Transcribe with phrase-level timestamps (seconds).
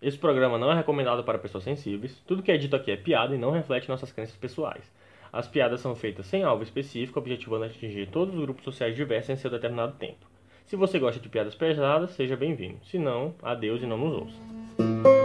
[0.00, 2.22] Esse programa não é recomendado para pessoas sensíveis.
[2.26, 4.84] Tudo que é dito aqui é piada e não reflete nossas crenças pessoais.
[5.32, 9.36] As piadas são feitas sem alvo específico, objetivando atingir todos os grupos sociais diversos em
[9.36, 10.26] seu determinado tempo.
[10.66, 12.78] Se você gosta de piadas pesadas, seja bem-vindo.
[12.84, 15.17] Se não, adeus e não nos ouça.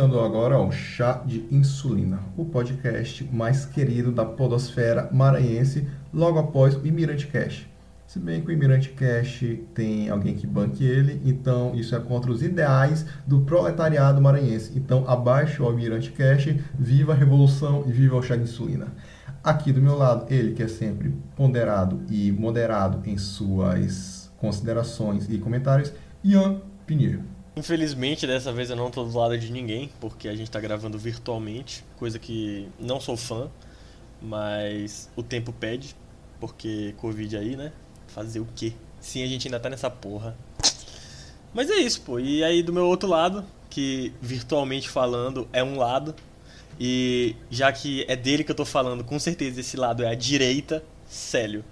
[0.00, 6.74] Começando agora o Chá de Insulina, o podcast mais querido da podosfera maranhense, logo após
[6.74, 7.68] o Imirante Cash.
[8.06, 12.32] Se bem que o Imirante Cash tem alguém que banque ele, então isso é contra
[12.32, 14.72] os ideais do proletariado maranhense.
[14.74, 18.86] Então abaixo o Almirante Cash, viva a revolução e viva o chá de insulina.
[19.44, 25.36] Aqui do meu lado, ele que é sempre ponderado e moderado em suas considerações e
[25.36, 25.92] comentários,
[26.24, 27.29] Ian Pinheiro.
[27.56, 30.96] Infelizmente, dessa vez eu não tô do lado de ninguém, porque a gente tá gravando
[30.98, 33.50] virtualmente, coisa que não sou fã,
[34.22, 35.94] mas o tempo pede,
[36.38, 37.72] porque Covid aí, né?
[38.08, 38.72] Fazer o quê?
[39.00, 40.36] Sim, a gente ainda tá nessa porra.
[41.52, 42.18] Mas é isso, pô.
[42.20, 46.14] E aí do meu outro lado, que virtualmente falando é um lado,
[46.78, 50.14] e já que é dele que eu tô falando, com certeza esse lado é a
[50.14, 51.64] direita, Célio.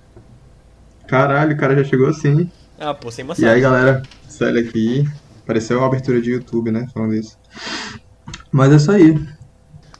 [1.07, 2.51] Caralho, o cara já chegou assim.
[2.79, 3.49] Ah, pô, sem E massagem.
[3.49, 5.05] aí, galera, Célio aqui.
[5.49, 6.87] Pareceu uma abertura de YouTube, né?
[6.93, 7.39] Falando isso.
[8.53, 9.19] Mas é isso aí.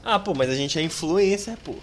[0.05, 1.73] Ah, pô, mas a gente é influencer, pô.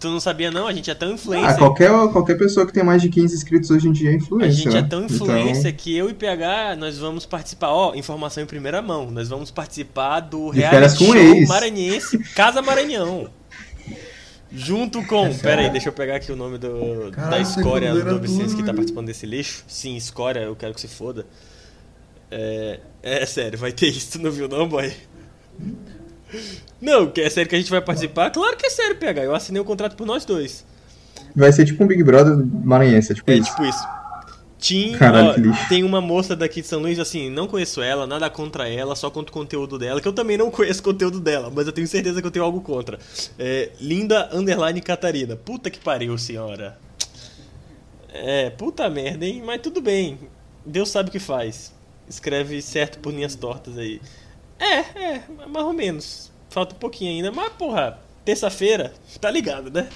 [0.00, 0.66] Tu não sabia não?
[0.66, 1.56] A gente é tão Ah, influencer.
[1.56, 4.52] qualquer, qualquer pessoa que tem mais de 15 inscritos hoje em dia é A influencer.
[4.64, 4.88] gente é né?
[4.90, 7.68] tão influencer que eu e PH nós vamos participar.
[7.70, 9.08] Ó, informação em primeira mão.
[9.10, 11.48] Nós vamos participar do De reality show ex.
[11.48, 13.30] maranhense Casa Maranhão.
[14.52, 15.26] Junto com.
[15.26, 18.12] Essa Pera aí, é- deixa eu pegar aqui o nome do, da Caraca, escória brasileira
[18.14, 19.64] do Vicente que tá participando desse lixo.
[19.66, 21.24] Sim, escória, eu quero que se foda.
[22.30, 24.92] É, é sério, vai ter isso, tu não viu não, boy?
[26.80, 28.30] Não, que é sério que a gente vai participar?
[28.30, 29.22] Claro que é sério, PH.
[29.24, 30.64] Eu assinei o contrato por nós dois.
[31.34, 33.50] Vai ser tipo um Big Brother maranhense, é tipo É isso.
[33.50, 33.84] tipo isso.
[34.58, 35.68] Tim, Caralho, ó, que lixo.
[35.68, 39.10] tem uma moça daqui de São Luís, assim, não conheço ela, nada contra ela, só
[39.10, 41.86] contra o conteúdo dela, que eu também não conheço o conteúdo dela, mas eu tenho
[41.86, 42.98] certeza que eu tenho algo contra.
[43.38, 45.36] É, Linda Underline Catarina.
[45.36, 46.76] Puta que pariu, senhora.
[48.12, 49.42] É, puta merda, hein?
[49.44, 50.18] Mas tudo bem.
[50.64, 51.72] Deus sabe o que faz.
[52.08, 54.00] Escreve certo por linhas tortas aí.
[54.58, 54.78] É,
[55.14, 56.30] é, mais ou menos.
[56.50, 59.88] Falta um pouquinho ainda, mas porra, terça-feira, tá ligado, né?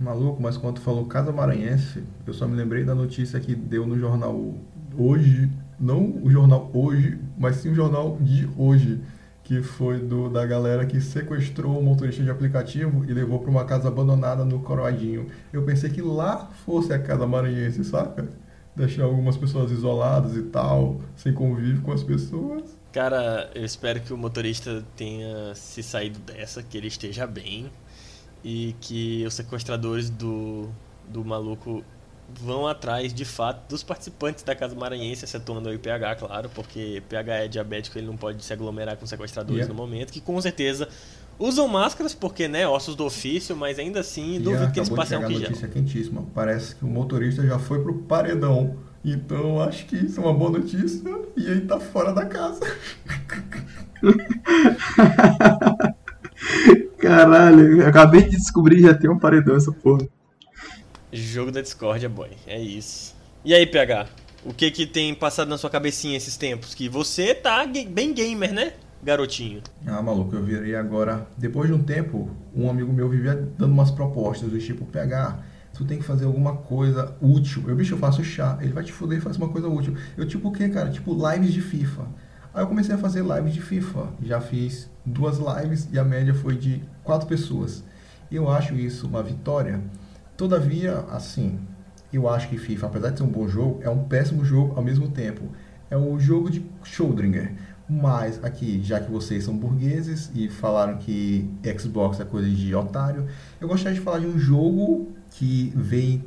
[0.00, 3.98] Maluco, mas quando falou Casa Maranhense, eu só me lembrei da notícia que deu no
[3.98, 4.54] jornal
[4.96, 8.98] hoje, não o jornal hoje, mas sim o jornal de hoje,
[9.44, 13.64] que foi do da galera que sequestrou o motorista de aplicativo e levou para uma
[13.66, 15.26] casa abandonada no Coroadinho.
[15.52, 18.26] Eu pensei que lá fosse a Casa Maranhense, saca?
[18.74, 22.78] Deixar algumas pessoas isoladas e tal, sem convívio com as pessoas.
[22.92, 27.70] Cara, eu espero que o motorista tenha se saído dessa, que ele esteja bem
[28.42, 30.68] e que os sequestradores do,
[31.08, 31.84] do maluco
[32.32, 37.02] vão atrás de fato dos participantes da Casa Maranhense, excetuando aí o PH, claro, porque
[37.08, 39.74] PH é diabético, ele não pode se aglomerar com sequestradores Yeah.
[39.74, 40.88] no momento, que com certeza
[41.40, 45.18] usam máscaras, porque, né, ossos do ofício, mas ainda assim, E duvido que eles passem
[45.18, 45.40] em gel.
[45.40, 46.24] notícia quentíssima.
[46.34, 48.76] Parece que o motorista já foi pro paredão.
[49.02, 51.00] Então acho que isso é uma boa notícia.
[51.36, 52.60] E aí tá fora da casa.
[56.98, 60.06] Caralho, eu acabei de descobrir que já tem um paredão essa porra.
[61.12, 62.30] Jogo da discórdia, boy.
[62.46, 63.14] É isso.
[63.44, 64.06] E aí, PH?
[64.44, 66.74] O que que tem passado na sua cabecinha esses tempos?
[66.74, 69.62] Que você tá bem gamer, né, garotinho?
[69.86, 71.26] Ah, maluco, eu virei agora.
[71.36, 75.38] Depois de um tempo, um amigo meu vivia dando umas propostas do tipo: PH,
[75.74, 77.64] tu tem que fazer alguma coisa útil.
[77.66, 78.58] Eu, bicho, eu faço chá.
[78.60, 79.96] Ele vai te fuder e faz uma coisa útil.
[80.16, 80.90] Eu, tipo, o que, cara?
[80.90, 82.06] Tipo, lives de FIFA.
[82.52, 84.08] Aí eu comecei a fazer lives de FIFA.
[84.22, 87.84] Já fiz duas lives e a média foi de quatro pessoas.
[88.30, 89.80] Eu acho isso uma vitória.
[90.36, 91.58] Todavia, assim,
[92.12, 94.82] eu acho que FIFA, apesar de ser um bom jogo, é um péssimo jogo ao
[94.82, 95.44] mesmo tempo.
[95.88, 97.52] É um jogo de Schrödinger.
[97.92, 103.26] Mas aqui, já que vocês são burgueses e falaram que Xbox é coisa de otário,
[103.60, 106.24] eu gostaria de falar de um jogo que vem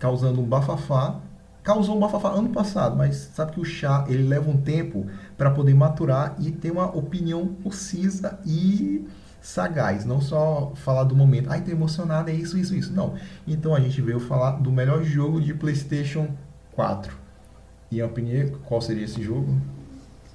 [0.00, 1.20] causando um bafafá.
[1.62, 5.06] Causou um bafafá ano passado, mas sabe que o chá ele leva um tempo
[5.38, 9.06] para poder maturar e ter uma opinião concisa e
[9.40, 12.92] sagaz, não só falar do momento, ai, tô emocionado, é isso, isso, isso.
[12.92, 13.14] Não.
[13.46, 16.28] Então a gente veio falar do melhor jogo de PlayStation
[16.72, 17.16] 4.
[17.88, 19.56] E a opinião, qual seria esse jogo?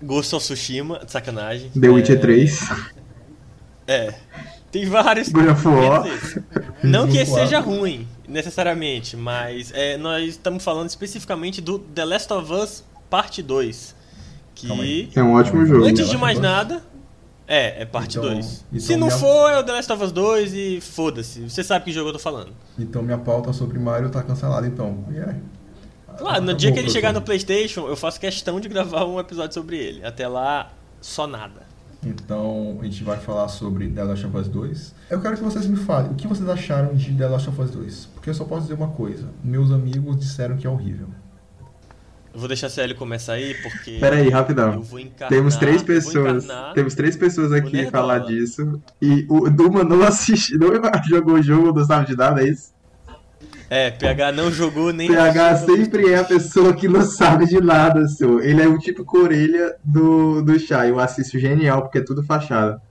[0.01, 1.69] Ghost of Tsushima, de sacanagem.
[1.71, 2.69] The Witcher É, 3.
[3.87, 4.13] É.
[4.71, 5.29] Tem vários.
[5.29, 6.03] God of War.
[6.83, 12.31] Não que esse seja ruim, necessariamente, mas é, nós estamos falando especificamente do The Last
[12.33, 13.95] of Us Parte 2.
[14.67, 15.07] Calma aí.
[15.07, 15.85] Que, É um ótimo jogo.
[15.85, 16.83] antes de mais nada,
[17.47, 18.65] é, é parte Então- 2.
[18.71, 21.49] então Se não minha- for, é o The Last of Us 2 e foda-se.
[21.49, 22.51] Você sabe que jogo eu tô falando.
[22.77, 25.03] Então minha pauta sobre Mario tá cancelada, então.
[25.11, 25.35] E é.
[26.19, 27.21] Claro, no dia que ele chegar no.
[27.21, 30.03] PlayStation, eu faço questão de gravar um episódio sobre ele.
[30.05, 30.71] Até lá,
[31.01, 31.67] só nada.
[32.05, 34.95] Então a gente vai falar sobre The Last of Us 2.
[35.09, 37.71] Eu quero que vocês me falem o que vocês acharam de The Last of Us
[37.71, 38.05] 2.
[38.15, 41.07] Porque eu só posso dizer uma coisa: meus amigos disseram que é horrível.
[42.33, 43.97] Eu vou deixar a CL começar aí, porque.
[43.99, 44.73] Pera aí, rapidão.
[44.75, 46.43] Eu vou encarnar, Temos três eu vou pessoas.
[46.45, 48.79] encarnar- Temos três pessoas aqui falar disso.
[49.01, 50.69] E o Duma não assistiu, não
[51.09, 52.71] jogou o jogo, não sabe de nada, é isso?
[53.69, 55.07] É, PH não jogou nem.
[55.07, 58.43] PH sempre é a pessoa que não sabe de nada, senhor.
[58.43, 60.87] Ele é o típico orelha do, do chá.
[60.87, 62.81] Eu assisto genial, porque é tudo fachada.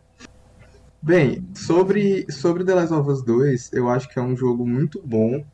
[1.02, 5.02] Bem, sobre, sobre The Last of Us 2, eu acho que é um jogo muito
[5.04, 5.44] bom,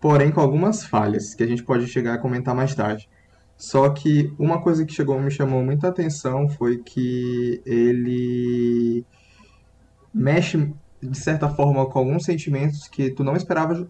[0.00, 3.08] porém com algumas falhas, que a gente pode chegar a comentar mais tarde.
[3.56, 9.04] Só que uma coisa que chegou me chamou muita atenção foi que ele
[10.12, 10.70] mexe,
[11.02, 13.86] de certa forma, com alguns sentimentos que tu não esperava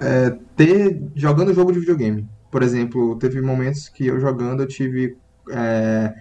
[0.00, 2.26] é, ter jogando jogo de videogame.
[2.50, 5.16] Por exemplo, teve momentos que eu jogando eu tive
[5.50, 6.12] é,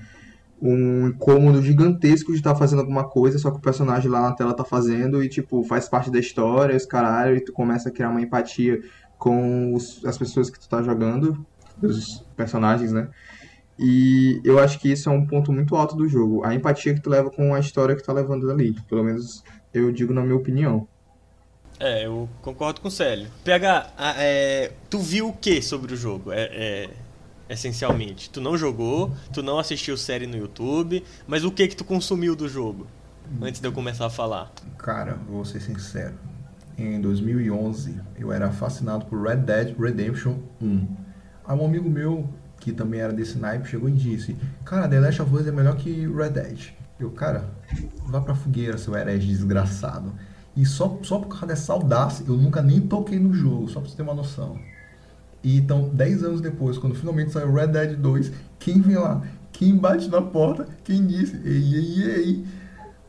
[0.61, 4.55] um incômodo gigantesco de estar fazendo alguma coisa, só que o personagem lá na tela
[4.55, 8.09] tá fazendo e tipo faz parte da história, os caralho, e tu começa a criar
[8.09, 8.79] uma empatia
[9.17, 11.45] com os- as pessoas que tu tá jogando,
[11.81, 13.07] os personagens, né?
[13.77, 17.01] E eu acho que isso é um ponto muito alto do jogo, a empatia que
[17.01, 19.43] tu leva com a história que tu tá levando ali, pelo menos
[19.73, 20.87] eu digo na minha opinião.
[21.79, 23.27] É, eu concordo com o Célio.
[23.43, 26.31] PH, a- é, tu viu o que sobre o jogo?
[26.31, 26.89] É, é,
[27.49, 28.29] essencialmente.
[28.29, 32.35] Tu não jogou, tu não assistiu série no YouTube, mas o que que tu consumiu
[32.35, 32.87] do jogo?
[33.41, 34.51] Antes de eu começar a falar.
[34.77, 36.13] Cara, vou ser sincero.
[36.77, 40.87] Em 2011, eu era fascinado por Red Dead Redemption 1.
[41.47, 42.29] Aí um amigo meu,
[42.59, 45.75] que também era desse naipe, chegou e disse: Cara, The Last of Us é melhor
[45.77, 46.59] que Red Dead.
[46.99, 47.45] Eu, cara,
[48.05, 50.13] vá pra fogueira, seu herege desgraçado.
[50.55, 53.89] E só, só por causa dessa audácia, eu nunca nem toquei no jogo, só pra
[53.89, 54.57] você ter uma noção.
[55.43, 59.21] E então, 10 anos depois, quando finalmente saiu Red Dead 2, quem vem lá?
[59.51, 60.67] Quem bate na porta?
[60.83, 61.39] Quem disse?
[61.45, 62.45] Ei, ei, ei.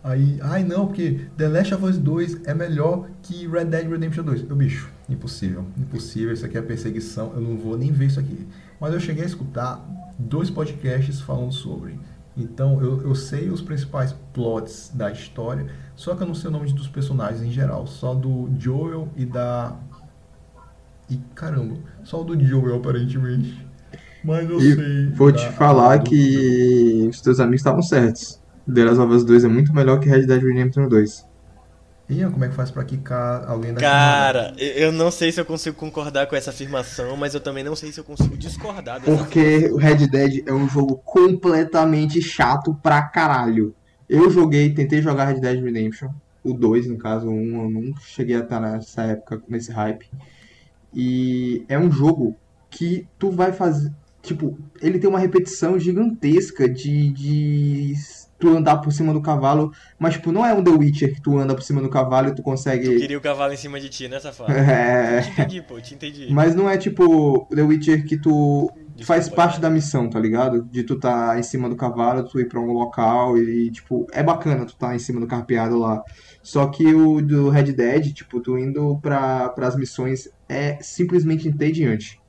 [0.02, 4.22] Aí, ai não, porque The Last of Us 2 é melhor que Red Dead Redemption
[4.22, 4.48] 2.
[4.48, 8.46] Eu, bicho, impossível, impossível, isso aqui é perseguição, eu não vou nem ver isso aqui.
[8.80, 9.84] Mas eu cheguei a escutar
[10.18, 11.98] dois podcasts falando sobre.
[12.36, 15.66] Então eu, eu sei os principais plots da história,
[15.96, 19.24] só que eu não sei o nome dos personagens em geral, só do Joel e
[19.26, 19.74] da.
[21.08, 23.64] E caramba, só o do Joel aparentemente.
[24.24, 25.06] Mas eu E sei.
[25.10, 28.40] vou te falar do- que os teus amigos estavam certos.
[28.72, 31.24] The Last of Us 2 é muito melhor que Red Dead Redemption 2.
[32.10, 35.40] Ian, como é que faz pra quicar alguém da Cara, eu eu não sei se
[35.40, 39.00] eu consigo concordar com essa afirmação, mas eu também não sei se eu consigo discordar
[39.00, 43.74] dessa Porque o Red Dead é um jogo completamente chato pra caralho.
[44.08, 46.08] Eu joguei, tentei jogar Red Dead Redemption,
[46.44, 50.08] o 2 no caso, o 1 eu não cheguei a estar nessa época, nesse hype.
[50.94, 52.36] E é um jogo
[52.70, 53.92] que tu vai fazer.
[54.22, 57.94] Tipo, ele tem uma repetição gigantesca de, de
[58.38, 61.38] tu andar por cima do cavalo, mas tipo, não é um The Witcher que tu
[61.38, 62.94] anda por cima do cavalo e tu consegue.
[62.94, 64.52] Tu queria o cavalo em cima de ti, né, safado?
[64.56, 65.22] É.
[65.22, 66.28] Te entendi, pô, te entendi.
[66.30, 68.70] Mas não é tipo The Witcher que tu
[69.04, 69.62] faz parte né?
[69.62, 70.62] da missão, tá ligado?
[70.64, 74.22] De tu tá em cima do cavalo, tu ir pra um local e, tipo, é
[74.22, 76.02] bacana tu tá em cima do carpeado lá.
[76.42, 82.20] Só que o do Red Dead, tipo, tu indo pra, pras missões é simplesmente entediante.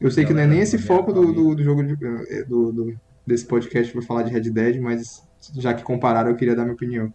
[0.00, 1.96] Eu sei que não é nem esse foco do, do, do jogo de,
[2.28, 5.22] eh, do, do- desse podcast pra falar de Red Dead, mas
[5.54, 7.12] já que compararam, eu queria dar minha opinião.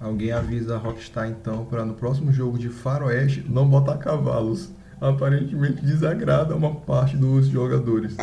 [0.00, 4.72] Alguém avisa a Rockstar então para no próximo jogo de Faroeste não botar cavalos.
[5.00, 8.14] Aparentemente desagrada uma parte dos jogadores.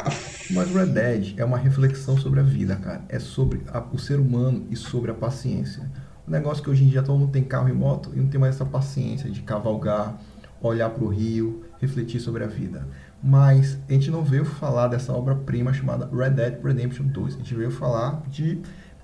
[0.51, 3.01] Mas Red Dead é uma reflexão sobre a vida, cara.
[3.09, 5.89] É sobre a- o ser humano e sobre a paciência.
[6.27, 8.27] O negócio é que hoje em dia todo mundo tem carro e moto e não
[8.27, 10.17] tem mais essa paciência de cavalgar,
[10.61, 12.87] olhar para o rio, refletir sobre a vida.
[13.23, 17.35] Mas a gente não veio falar dessa obra-prima chamada Red Dead Redemption 2.
[17.35, 18.61] A gente veio falar de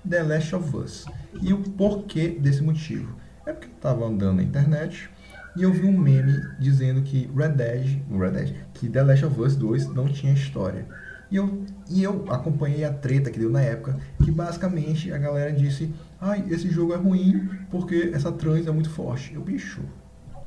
[0.08, 1.06] The Last of Us.
[1.42, 3.16] E o porquê desse motivo?
[3.44, 5.10] É porque eu estava andando na internet
[5.56, 9.40] e eu vi um meme dizendo que Red Dead, Red Dead, que The Last of
[9.40, 10.86] Us 2 não tinha história.
[11.30, 15.52] E eu, e eu acompanhei a treta que deu na época, que basicamente a galera
[15.52, 19.34] disse: ai, esse jogo é ruim porque essa trans é muito forte.
[19.34, 19.80] Eu, bicho,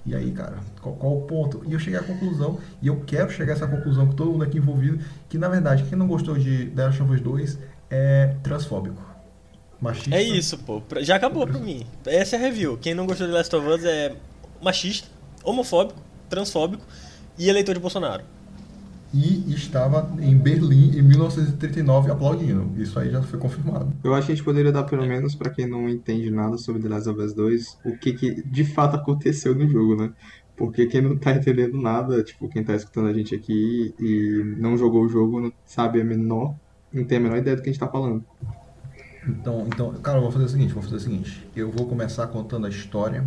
[0.05, 1.61] e aí, cara, qual, qual, o ponto?
[1.65, 4.43] E eu cheguei à conclusão, e eu quero chegar a essa conclusão com todo mundo
[4.43, 7.59] aqui envolvido, que na verdade, quem não gostou de The Last of Us 2
[7.89, 9.05] é transfóbico.
[9.81, 10.15] Machista.
[10.15, 10.81] É isso, pô.
[11.01, 11.85] Já acabou pra mim.
[12.05, 12.77] Essa é a review.
[12.77, 14.15] Quem não gostou de The Last of Us é
[14.61, 15.07] machista,
[15.43, 16.83] homofóbico, transfóbico
[17.37, 18.23] e eleitor de Bolsonaro
[19.13, 22.69] e estava em Berlim em 1939 aplaudindo.
[22.81, 23.93] Isso aí já foi confirmado.
[24.03, 26.81] Eu acho que a gente poderia dar pelo menos para quem não entende nada sobre
[26.81, 30.11] The Last of Us 2 o que, que de fato aconteceu no jogo, né?
[30.55, 34.75] Porque quem não tá entendendo nada, tipo, quem tá escutando a gente aqui e não
[34.75, 36.55] jogou o jogo, não sabe a menor,
[36.91, 38.25] não tem a menor ideia do que a gente tá falando.
[39.27, 41.47] Então, então, cara, eu vou fazer o seguinte, vou fazer o seguinte.
[41.55, 43.23] Eu vou começar contando a história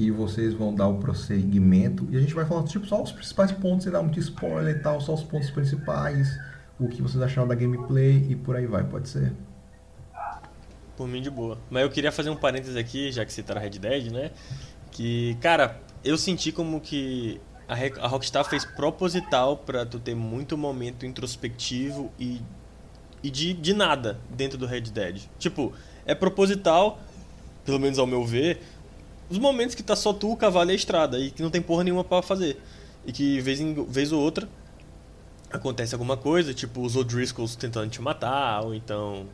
[0.00, 3.52] e vocês vão dar o prosseguimento e a gente vai falando tipo só os principais
[3.52, 6.26] pontos sem dar muito spoiler e tal, só os pontos principais,
[6.78, 9.30] o que vocês acharam da gameplay e por aí vai, pode ser?
[10.96, 11.58] Por mim de boa.
[11.68, 14.30] Mas eu queria fazer um parênteses aqui, já que citaram Red Dead, né?
[14.90, 17.38] Que, cara, eu senti como que
[17.68, 22.40] a Rockstar fez proposital para tu ter muito momento introspectivo e,
[23.22, 25.22] e de, de nada dentro do Red Dead.
[25.38, 25.72] Tipo,
[26.06, 26.98] é proposital,
[27.64, 28.60] pelo menos ao meu ver,
[29.30, 31.62] os momentos que tá só tu, o cavalo e a estrada, e que não tem
[31.62, 32.60] porra nenhuma para fazer.
[33.06, 34.48] E que vez em vez ou outra
[35.50, 39.26] acontece alguma coisa, tipo os O'Driscolls tentando te matar, ou então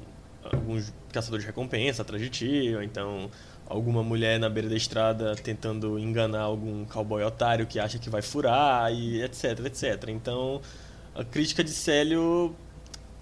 [0.43, 0.81] algum
[1.13, 3.31] caçador de recompensa atrás de ti, ou então
[3.69, 8.23] alguma mulher na beira da estrada tentando enganar algum cowboy otário que acha que vai
[8.23, 10.09] furar, e etc, etc.
[10.09, 10.61] Então,
[11.15, 12.55] a crítica de Célio.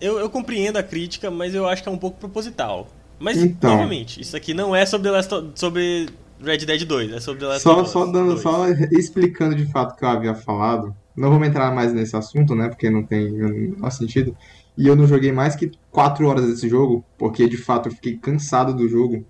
[0.00, 2.88] Eu, eu compreendo a crítica, mas eu acho que é um pouco proposital.
[3.18, 3.70] Mas, então...
[3.70, 5.10] novamente, isso aqui não é sobre,
[5.54, 6.08] sobre
[6.40, 8.40] Red Dead 2, é sobre The Last só, of Us só dando, 2.
[8.40, 10.94] Só explicando de fato o que eu havia falado.
[11.16, 12.68] Não vou entrar mais nesse assunto, né?
[12.68, 14.36] Porque não tem menor sentido.
[14.76, 18.16] E eu não joguei mais que 4 horas desse jogo, porque de fato eu fiquei
[18.16, 19.24] cansado do jogo.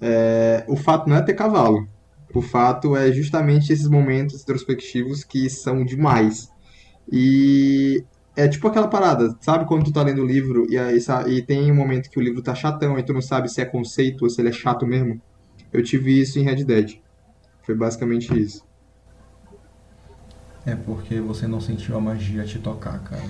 [0.00, 1.88] É, o fato não é ter cavalo.
[2.32, 6.48] O fato é justamente esses momentos introspectivos que são demais.
[7.10, 8.04] E
[8.36, 10.98] é tipo aquela parada, sabe quando tu tá lendo o livro e, aí,
[11.28, 13.64] e tem um momento que o livro tá chatão e tu não sabe se é
[13.64, 15.20] conceito ou se ele é chato mesmo?
[15.76, 16.94] Eu tive isso em Red Dead.
[17.62, 18.64] Foi basicamente isso.
[20.64, 23.22] É porque você não sentiu a magia te tocar, cara.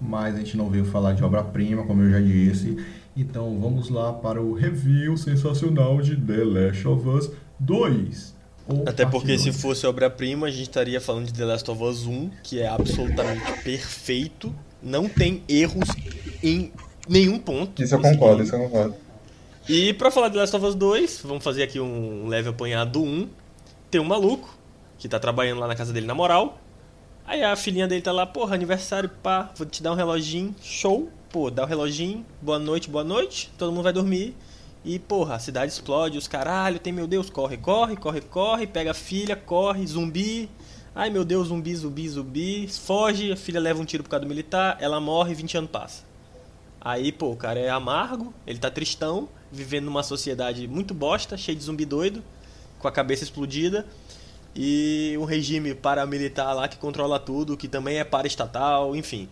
[0.00, 2.76] Mas a gente não veio falar de obra-prima, como eu já disse.
[3.16, 8.34] Então vamos lá para o review sensacional de The Last of Us 2.
[8.86, 12.30] Até porque se fosse obra-prima, a gente estaria falando de The Last of Us 1,
[12.44, 15.88] que é absolutamente perfeito, não tem erros
[16.40, 16.72] em
[17.08, 17.82] nenhum ponto.
[17.82, 19.01] Isso eu concordo, isso eu concordo.
[19.68, 23.02] E pra falar de Last of Us 2, vamos fazer aqui um leve apanhado do
[23.04, 23.28] 1.
[23.88, 24.58] Tem um maluco
[24.98, 26.58] que tá trabalhando lá na casa dele na moral.
[27.24, 31.08] Aí a filhinha dele tá lá, porra, aniversário, pá, vou te dar um reloginho, show.
[31.30, 34.34] Pô, dá o um reloginho, boa noite, boa noite, todo mundo vai dormir.
[34.84, 38.90] E, porra, a cidade explode, os caralho, tem meu Deus, corre, corre, corre, corre, pega
[38.90, 40.50] a filha, corre, zumbi.
[40.92, 42.66] Ai meu Deus, zumbi, zumbi, zumbi.
[42.66, 46.11] Foge, a filha leva um tiro por causa do militar, ela morre, 20 anos passa.
[46.84, 51.56] Aí, pô, o cara é amargo, ele tá tristão vivendo numa sociedade muito bosta, cheia
[51.56, 52.24] de zumbi doido,
[52.80, 53.86] com a cabeça explodida,
[54.54, 59.28] e um regime paramilitar lá que controla tudo, que também é paraestatal, enfim.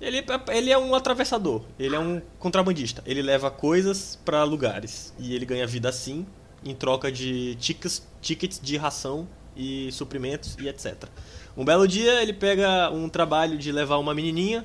[0.00, 3.02] Ele, ele é um atravessador, ele é um contrabandista.
[3.04, 6.24] Ele leva coisas para lugares e ele ganha vida assim,
[6.64, 9.26] em troca de tickets, tickets de ração
[9.56, 11.08] e suprimentos e etc.
[11.56, 14.64] Um belo dia ele pega um trabalho de levar uma menininha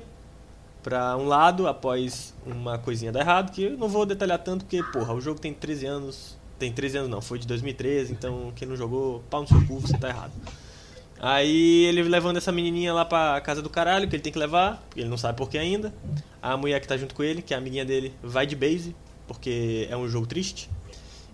[0.82, 4.82] para um lado após uma coisinha dar errado, que eu não vou detalhar tanto porque,
[4.82, 8.66] porra, o jogo tem 13 anos, tem 13 anos não, foi de 2013, então quem
[8.66, 10.32] não jogou, pau no seu cu, você tá errado.
[11.20, 14.82] Aí ele levando essa menininha lá pra casa do caralho, que ele tem que levar,
[14.96, 15.94] ele não sabe por que ainda.
[16.42, 18.96] A mulher que tá junto com ele, que é a amiguinha dele, vai de base,
[19.28, 20.68] porque é um jogo triste.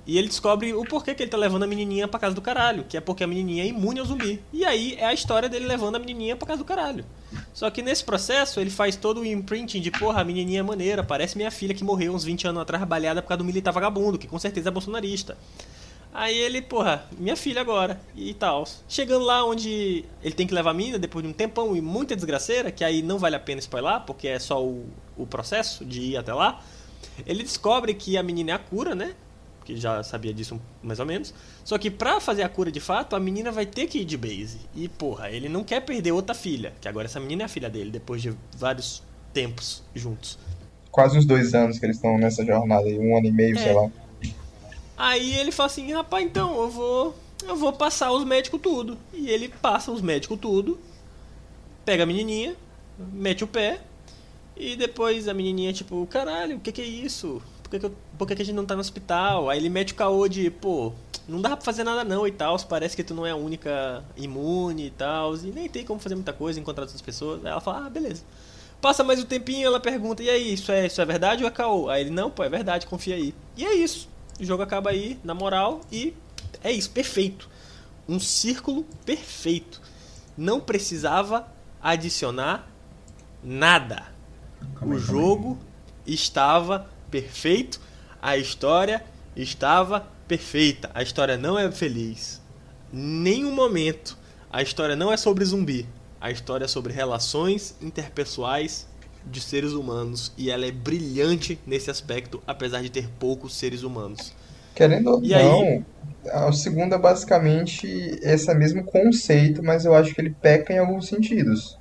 [0.07, 2.85] E ele descobre o porquê que ele tá levando a menininha pra casa do caralho,
[2.85, 4.43] que é porque a menininha é imune ao zumbi.
[4.53, 7.05] E aí é a história dele levando a menininha pra casa do caralho.
[7.53, 11.03] Só que nesse processo ele faz todo o imprinting de, porra, a menininha é maneira,
[11.03, 14.19] parece minha filha que morreu uns 20 anos atrás baleada por causa do militar vagabundo,
[14.19, 15.37] que com certeza é bolsonarista.
[16.13, 18.67] Aí ele, porra, minha filha agora, e tal.
[18.89, 22.17] Chegando lá onde ele tem que levar a menina, depois de um tempão e muita
[22.17, 26.01] desgraceira, que aí não vale a pena spoiler, porque é só o, o processo de
[26.01, 26.61] ir até lá.
[27.27, 29.15] Ele descobre que a menina é a cura, né?
[29.69, 31.35] Que já sabia disso mais ou menos.
[31.63, 34.17] Só que pra fazer a cura de fato, a menina vai ter que ir de
[34.17, 34.61] base.
[34.75, 37.69] E, porra, ele não quer perder outra filha, que agora essa menina é a filha
[37.69, 39.03] dele, depois de vários
[39.35, 40.39] tempos juntos.
[40.91, 43.63] Quase uns dois anos que eles estão nessa jornada aí, um ano e meio, é.
[43.63, 43.91] sei lá.
[44.97, 47.15] Aí ele fala assim, rapaz, então, eu vou.
[47.47, 48.99] Eu vou passar os médicos tudo.
[49.13, 50.79] E ele passa os médicos tudo,
[51.85, 52.57] pega a menininha,
[53.13, 53.81] mete o pé,
[54.57, 57.41] e depois a menininha, tipo, caralho, o que que é isso?
[57.69, 59.51] Por que, que, eu, por que, que a gente não tá no hospital?
[59.51, 60.93] Aí ele mete o caô de, pô,
[61.29, 64.03] não dá pra fazer nada não e tal, parece que tu não é a única
[64.17, 67.45] imune e tal, e nem tem como fazer muita coisa, encontrar outras pessoas.
[67.45, 68.23] Aí ela fala, ah, beleza.
[68.81, 71.53] Passa mais um tempinho, ela pergunta, e aí, isso é, isso é verdade ou é
[71.53, 71.91] caô?
[71.91, 73.35] Aí ele, não, pô, é verdade, confia aí.
[73.55, 74.09] E é isso.
[74.41, 76.15] O jogo acaba aí, na moral, e
[76.65, 77.51] é isso, perfeito.
[78.09, 79.83] Um círculo perfeito.
[80.39, 81.47] Não precisava
[81.83, 82.67] adicionar
[83.45, 84.07] nada.
[84.75, 85.59] Calma o calma jogo
[86.07, 87.81] estava perfeito,
[88.21, 89.05] a história
[89.37, 90.91] estava perfeita.
[90.95, 92.41] A história não é feliz.
[92.93, 94.17] Nenhum momento.
[94.51, 95.89] A história não é sobre zumbi.
[96.21, 98.89] A história é sobre relações interpessoais
[99.25, 104.35] de seres humanos e ela é brilhante nesse aspecto, apesar de ter poucos seres humanos.
[104.75, 105.85] Querendo ou E não, aí?
[106.49, 107.87] o segundo é basicamente
[108.23, 111.79] esse mesmo conceito, mas eu acho que ele peca em alguns sentidos.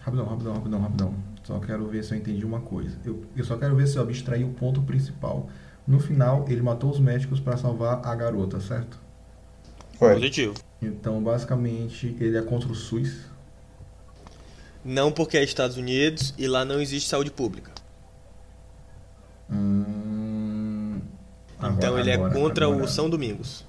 [0.00, 1.31] Rapidão, rapidão, rapidão, rapidão.
[1.44, 2.96] Só quero ver se eu entendi uma coisa.
[3.04, 5.48] Eu, eu só quero ver se eu abstraí o ponto principal.
[5.86, 8.98] No final, ele matou os médicos para salvar a garota, certo?
[9.98, 10.14] Foi.
[10.14, 10.54] Positivo.
[10.80, 13.26] Então, basicamente, ele é contra o SUS.
[14.84, 17.70] Não porque é Estados Unidos e lá não existe saúde pública.
[19.50, 21.00] Hum,
[21.58, 23.64] então agora- ele é agora- contra agora- o São Domingos.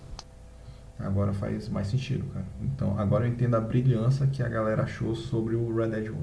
[1.00, 2.46] Agora faz mais sentido, cara.
[2.62, 6.16] Então, agora eu entendo a brilhança que a galera achou sobre o Red Dead 1.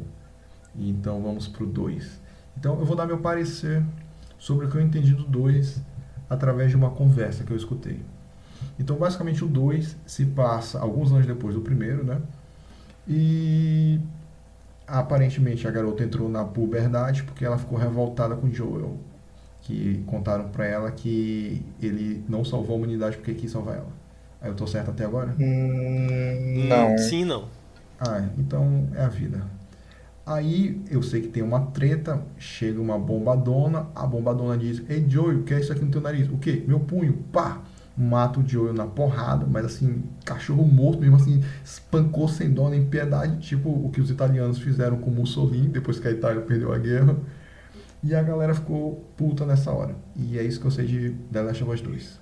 [0.76, 2.20] E então vamos pro 2.
[2.58, 3.82] Então eu vou dar meu parecer
[4.38, 5.80] sobre o que eu entendi do 2
[6.28, 8.00] através de uma conversa que eu escutei.
[8.78, 12.20] Então, basicamente, o 2 se passa alguns anos depois do primeiro, né?
[13.08, 14.00] E
[14.86, 18.96] aparentemente a garota entrou na puberdade porque ela ficou revoltada com Joel.
[19.62, 23.92] Que contaram pra ela que ele não salvou a humanidade porque quis salvar ela.
[24.40, 25.34] Aí eu tô certo até agora?
[25.38, 26.94] Hum, não.
[26.94, 27.48] Hum, Sim, não.
[27.98, 29.42] Ah, então é a vida.
[30.30, 35.40] Aí eu sei que tem uma treta, chega uma bombadona, a bombadona diz: Ei Joel,
[35.40, 36.28] o que é isso aqui no teu nariz?
[36.28, 36.62] O quê?
[36.68, 37.60] Meu punho, pá!
[37.98, 42.86] Mata o Joel na porrada, mas assim, cachorro morto mesmo assim, espancou sem dó nem
[42.86, 46.78] piedade, tipo o que os italianos fizeram com Mussolini depois que a Itália perdeu a
[46.78, 47.16] guerra.
[48.00, 49.96] E a galera ficou puta nessa hora.
[50.14, 52.20] E é isso que eu sei de The Last of Us 2.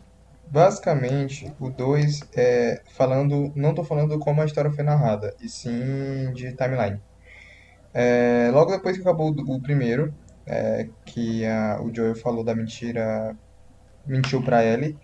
[0.50, 6.32] Basicamente, o 2 é falando, não tô falando como a história foi narrada, e sim
[6.32, 6.98] de timeline.
[7.94, 10.12] É, logo depois que acabou o, o primeiro,
[10.46, 13.34] é, que a- o Joel falou da mentira,
[14.06, 14.98] mentiu pra Ellie,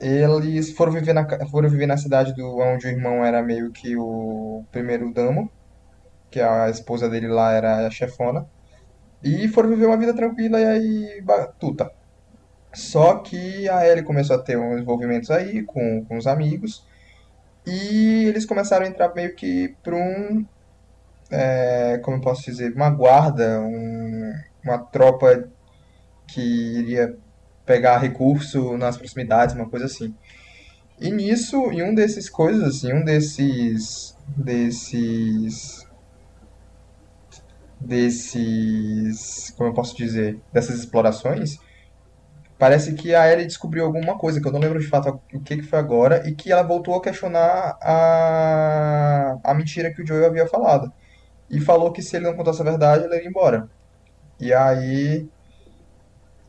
[0.00, 3.96] eles foram viver na, foram viver na cidade do, onde o irmão era meio que
[3.96, 5.50] o primeiro damo,
[6.30, 8.44] que a esposa dele lá era a chefona,
[9.22, 11.88] e foram viver uma vida tranquila e aí batuta.
[12.74, 16.72] Só que a Ellie começou a ter uns envolvimentos aí com, com os amigos.
[17.66, 20.44] E eles começaram a entrar meio que para um,
[21.30, 24.32] é, como eu posso dizer, uma guarda, um-
[24.64, 25.44] uma tropa
[26.28, 26.40] que
[26.80, 27.10] iria
[27.66, 30.14] pegar recurso nas proximidades, uma coisa assim.
[31.00, 35.54] E nisso, em um desses coisas assim, um desses, desses,
[37.80, 41.50] desses, como eu posso dizer, dessas explorações,
[42.58, 45.56] Parece que a Ellie descobriu alguma coisa, que eu não lembro de fato o que
[45.58, 50.26] que foi agora, e que ela voltou a questionar a, a mentira que o Joel
[50.26, 50.90] havia falado.
[51.50, 53.68] E falou que se ele não contasse a verdade, ela iria embora.
[54.40, 55.28] E aí,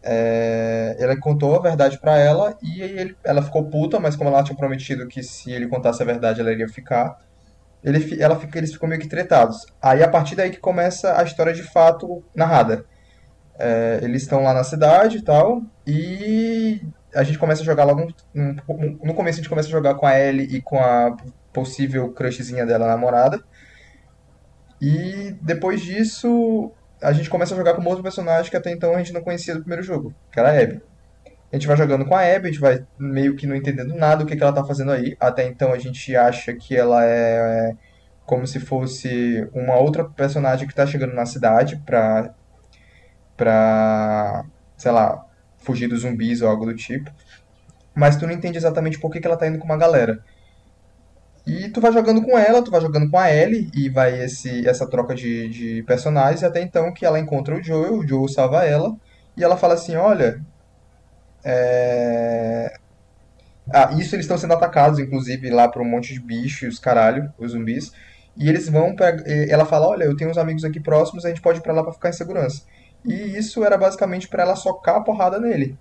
[0.03, 4.43] é, ele contou a verdade pra ela, e ele- ela ficou puta, mas como ela
[4.43, 7.13] tinha prometido que se ele contasse a verdade, ela iria ficar,
[7.83, 9.57] ele, ela, eles ficam meio que tretados.
[9.83, 12.83] Aí, a partir daí que começa a história de fato narrada.
[13.59, 16.79] É, eles estão lá na cidade e tal, e
[17.15, 18.01] a gente começa a jogar logo.
[18.35, 21.15] um- um- no começo a gente começa a jogar com a Ellie e com a
[21.53, 23.39] possível crushzinha dela, namorada.
[24.81, 28.97] E depois disso, a gente começa a jogar com outro personagem que até então a
[28.99, 30.81] gente não conhecia do primeiro jogo, que era a Abby.
[31.51, 34.23] A gente vai jogando com a Abby, a gente vai meio que não entendendo nada
[34.23, 35.15] o que que ela tá fazendo aí.
[35.19, 37.73] Até então a gente acha que ela é
[38.25, 42.33] como se fosse uma outra personagem que tá chegando na cidade pra
[43.37, 44.43] pra,
[44.75, 45.23] sei lá,
[45.59, 47.11] fugir dos zumbis ou algo do tipo.
[47.93, 50.23] Mas tu não entende exatamente por que que ela tá indo com uma galera.
[51.47, 54.67] E tu vai jogando com ela, tu vai jogando com a Ellie, e vai esse,
[54.67, 58.65] essa troca de, de personagens, até então que ela encontra o Joel, o Joel salva
[58.65, 58.93] ela,
[59.35, 60.41] e ela fala assim, olha,
[61.43, 62.73] é...
[63.73, 67.51] Ah, isso eles estão sendo atacados, inclusive, lá por um monte de bichos, caralho, os
[67.51, 67.91] zumbis.
[68.35, 69.17] E eles vão pra...
[69.49, 71.83] Ela fala, olha, eu tenho uns amigos aqui próximos, a gente pode ir pra lá
[71.83, 72.63] pra ficar em segurança.
[73.03, 75.77] E isso era basicamente pra ela socar a porrada nele.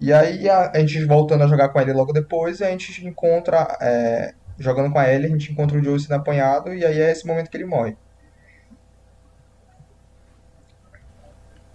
[0.00, 3.76] E aí a, a gente voltando a jogar com ele logo depois, a gente encontra,
[3.80, 7.10] é, jogando com a Ellie, a gente encontra o Joe sendo apanhado, e aí é
[7.10, 7.96] esse momento que ele morre.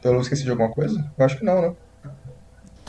[0.04, 1.12] Eu esqueci de alguma coisa?
[1.18, 1.76] Eu acho que não, né?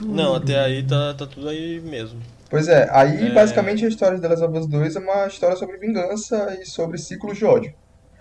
[0.02, 2.20] Não, até aí tá, tá tudo aí mesmo.
[2.50, 3.32] Pois é, aí É.
[3.32, 6.66] basicamente a história de The Last of Us 2 é uma história sobre vingança e
[6.66, 7.72] sobre ciclos de ódio.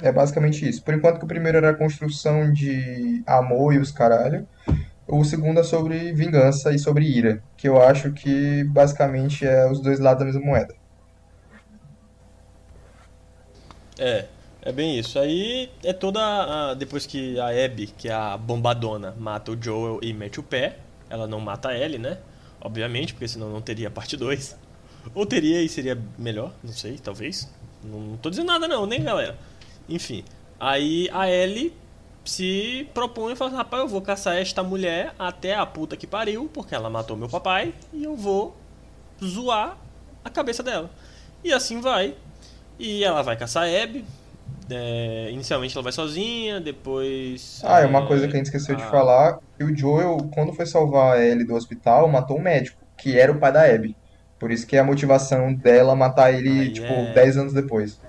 [0.02, 0.84] É basicamente isso.
[0.84, 4.48] Por enquanto que o primeiro era a construção de amor e os caralho,
[5.08, 9.82] o segundo é sobre vingança e sobre ira, que eu acho que basicamente é os
[9.82, 10.76] dois lados da mesma moeda.
[13.98, 14.26] É,
[14.62, 15.20] é bem isso.
[15.20, 20.00] Aí é toda a, depois que a Abby, que é a bombadona, mata o Joel
[20.02, 20.78] e mete o pé,
[21.10, 22.18] ela não mata a Ellie, né?
[22.62, 24.58] Obviamente, porque senão não teria parte 2.
[25.14, 27.50] Ou teria e seria melhor, não sei, talvez.
[27.84, 29.38] Não, não tô dizendo nada não, nem galera.
[29.88, 30.24] Enfim,
[30.60, 31.74] aí a Ellie
[32.24, 36.50] se propõe e fala, rapaz, eu vou caçar esta mulher até a puta que pariu,
[36.54, 38.56] porque ela matou meu papai, e eu vou
[39.22, 39.78] zoar
[40.24, 40.90] a cabeça dela.
[41.44, 42.16] E assim vai.
[42.80, 44.04] E ela vai caçar a Abby.
[44.70, 47.62] É, inicialmente ela vai sozinha, depois.
[47.64, 50.54] Ah, é uma coisa que a gente esqueceu de a- falar, que o Joel, quando
[50.54, 53.96] foi salvar a Ellie do hospital, matou um médico, que era o pai da Abby.
[54.40, 58.00] Por isso que é a motivação dela matar ele, Aí tipo, é- 10 anos depois.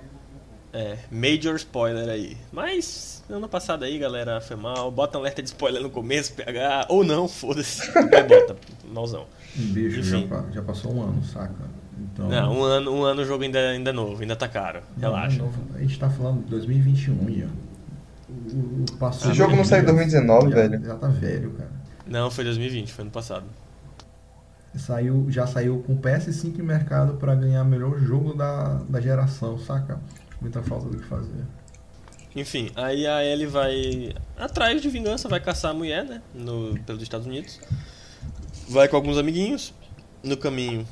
[0.72, 2.36] É, major spoiler aí.
[2.52, 4.90] Mas, ano passado aí, galera, foi mal.
[4.90, 6.86] Bota um alerta de spoiler no começo, PH.
[6.88, 7.82] Ou não, foda-se.
[8.28, 8.56] Bota,
[8.92, 9.26] malzão.
[9.54, 10.28] Bicho, já, Enfim.
[10.28, 11.54] pa- já passou um ano, saca?
[11.98, 12.28] Então.
[12.28, 14.82] Não, um ano, um ano o jogo ainda, ainda é novo, ainda tá caro.
[14.96, 15.38] Não, Relaxa.
[15.38, 17.48] não, a gente tá falando de 2021, Ian.
[18.28, 20.84] O, o, Esse jogo não saiu em dias, 2019, já, velho.
[20.84, 21.70] Já tá velho, cara.
[22.06, 23.44] Não, foi 2020, foi ano passado.
[24.74, 29.56] Saiu, já saiu com o PS5 em mercado pra ganhar melhor jogo da, da geração,
[29.56, 30.00] saca?
[30.40, 31.44] Muita falta do que fazer.
[32.34, 36.20] Enfim, aí a Ellie vai atrás de vingança, vai caçar a mulher, né?
[36.34, 37.60] No, pelos Estados Unidos.
[38.68, 39.72] Vai com alguns amiguinhos.
[40.24, 40.86] No caminho,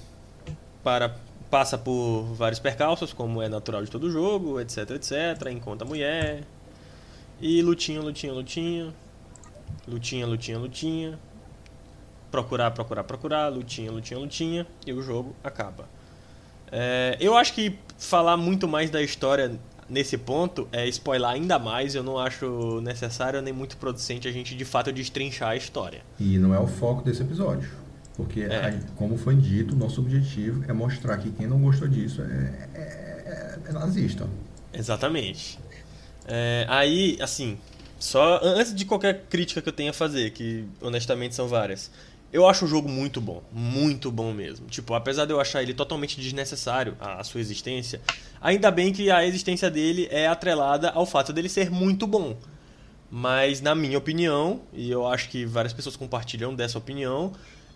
[0.83, 1.16] para
[1.51, 5.51] passa por vários percalços, como é natural de todo jogo, etc, etc.
[5.51, 6.45] Encontra a mulher.
[7.40, 8.95] E lutinha, lutinha, lutinha.
[9.87, 11.18] Lutinha, lutinha, lutinha.
[12.31, 13.49] Procurar, procurar, procurar.
[13.49, 14.66] Lutinha, lutinha, lutinha.
[14.87, 15.87] E o jogo acaba.
[16.71, 19.53] É, eu acho que falar muito mais da história
[19.90, 21.95] nesse ponto é spoiler ainda mais.
[21.95, 26.01] Eu não acho necessário nem muito producente a gente de fato destrinchar a história.
[26.18, 27.82] E não é o foco desse episódio.
[28.16, 28.57] Porque, É.
[28.57, 32.79] a- como foi dito, nosso objetivo é mostrar que quem não gostou disso é, é,
[33.25, 34.29] é- é nazista.
[34.72, 35.59] Exatamente.
[36.27, 37.59] É, aí, assim,
[37.98, 41.90] só an- antes de qualquer crítica que eu tenha a fazer, que honestamente são várias,
[42.33, 44.66] eu acho o jogo muito bom, muito bom mesmo.
[44.66, 48.01] Tipo, apesar de eu achar ele totalmente desnecessário, a sua existência,
[48.40, 52.37] ainda bem que a existência dele é atrelada ao fato dele ser muito bom.
[53.11, 57.33] Mas, na minha opinião, e eu acho que várias pessoas compartilham dessa opinião,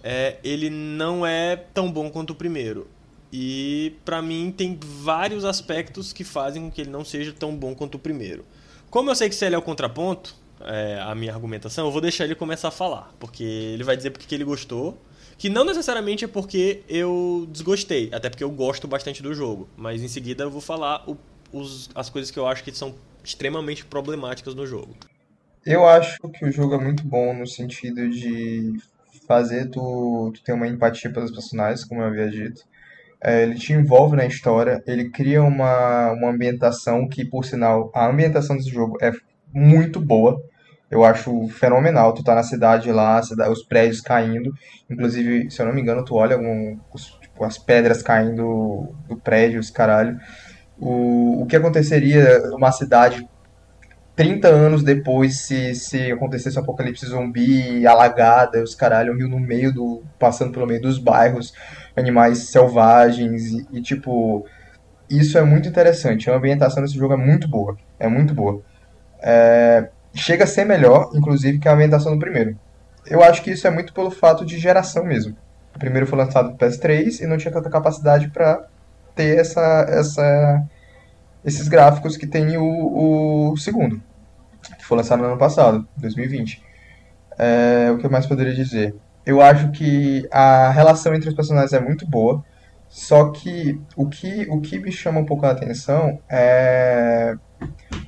[0.09, 2.87] é, ele não é tão bom quanto o primeiro.
[3.33, 7.75] E, pra mim, tem vários aspectos que fazem com que ele não seja tão bom
[7.75, 8.45] quanto o primeiro.
[8.89, 12.01] Como eu sei que se ele é o contraponto, é, a minha argumentação, eu vou
[12.01, 13.13] deixar ele começar a falar.
[13.19, 14.97] Porque ele vai dizer porque que ele gostou.
[15.37, 19.69] Que não necessariamente é porque eu desgostei, até porque eu gosto bastante do jogo.
[19.77, 21.19] Mas em seguida eu vou falar o-
[21.53, 24.95] os- as coisas que eu acho que são extremamente problemáticas no jogo.
[25.65, 28.73] Eu acho que o jogo é muito bom no sentido de
[29.27, 32.63] fazer tu, tu ter uma empatia pelos personagens, como eu havia dito.
[33.23, 38.07] É, ele te envolve na história, ele cria uma, uma ambientação que, por sinal, a
[38.09, 39.11] ambientação desse jogo é
[39.53, 40.41] muito boa.
[40.91, 42.15] Eu acho fenomenal.
[42.15, 44.53] Tu tá na cidade lá, a cida- os prédios caindo.
[44.91, 49.17] Inclusive, se eu não me engano, tu olha algum, os- tipo, as pedras caindo do
[49.21, 50.17] prédio, os caralho.
[50.79, 53.27] O, o que aconteceria numa cidade
[54.17, 59.73] 30 anos depois, se, se acontecesse um apocalipse zumbi, alagada, os caralho, rio no meio
[59.73, 60.03] do.
[60.19, 61.53] passando pelo meio dos bairros,
[61.95, 64.47] animais selvagens, e, e, tipo.
[65.09, 66.31] Isso é muito interessante.
[66.31, 67.77] A ambientação desse jogo é muito boa.
[68.01, 68.61] É muito boa.
[69.23, 72.59] É, chega a ser melhor, inclusive, que a ambientação do primeiro.
[73.07, 75.37] Eu acho que isso é muito pelo fato de geração mesmo.
[75.75, 78.65] O primeiro foi lançado no PS3 e não tinha tanta capacidade para
[79.15, 80.63] ter essa, essa,
[81.47, 84.03] esses gráficos que tem o, o segundo,
[84.77, 86.61] que foi lançado no ano passado, 2020.
[87.39, 88.97] É, o que eu mais poderia dizer?
[89.25, 92.45] Eu acho que a relação entre os personagens é muito boa,
[92.89, 97.37] só que o que, o que me chama um pouco a atenção é.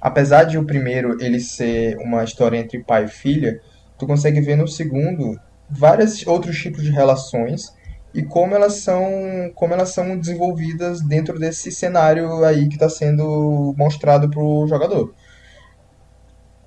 [0.01, 3.61] Apesar de o primeiro ele ser uma história entre pai e filha,
[3.97, 7.75] tu consegue ver no segundo vários outros tipos de relações
[8.15, 13.75] e como elas são como elas são desenvolvidas dentro desse cenário aí que está sendo
[13.77, 15.15] mostrado pro jogador.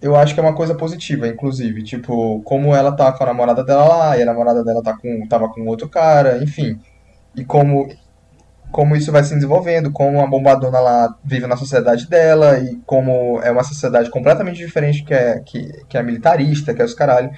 [0.02, 3.64] Eu acho que é uma coisa positiva, inclusive, tipo, como ela tá com a namorada
[3.64, 6.80] dela lá, e a namorada dela tá com, tava com outro cara, enfim.
[7.36, 7.88] E como
[8.72, 13.42] como isso vai se desenvolvendo, como a bombadona lá vive na sociedade dela e como
[13.44, 17.30] é uma sociedade completamente diferente que é, que, que é militarista, que é os caralho.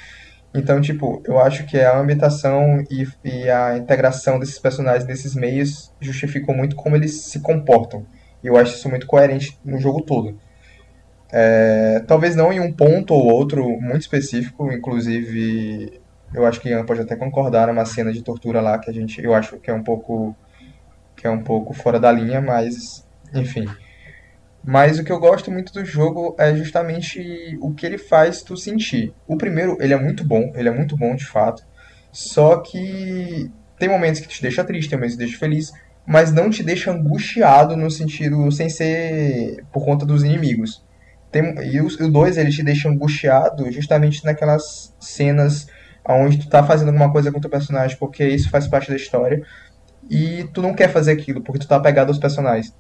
[0.53, 5.91] Então, tipo, eu acho que a ambientação e, e a integração desses personagens nesses meios
[5.99, 8.05] justificam muito como eles se comportam.
[8.43, 10.37] E eu acho isso muito coerente no jogo todo.
[11.31, 15.99] É, talvez não em um ponto ou outro muito específico, inclusive
[16.31, 19.23] eu acho que Ian pode até concordar numa cena de tortura lá que a gente,
[19.23, 20.35] eu acho que é um pouco
[21.15, 23.65] que é um pouco fora da linha, mas enfim.
[24.65, 28.56] Mas o que eu gosto muito do jogo é justamente o que ele faz tu
[28.56, 29.13] sentir.
[29.28, 31.63] O primeiro, ele é muito bom, ele é muito bom de fato.
[32.12, 35.71] Só que tem momentos que te deixa triste, tem momentos que te deixa feliz,
[36.06, 40.84] mas não te deixa angustiado no sentido sem ser por conta dos inimigos.
[41.32, 45.67] Tem, e o 2 ele te deixa angustiado justamente naquelas cenas
[46.08, 48.95] onde tu tá fazendo alguma coisa com o teu personagem porque isso faz parte da
[48.95, 49.41] história
[50.10, 52.73] e tu não quer fazer aquilo porque tu tá apegado aos personagens.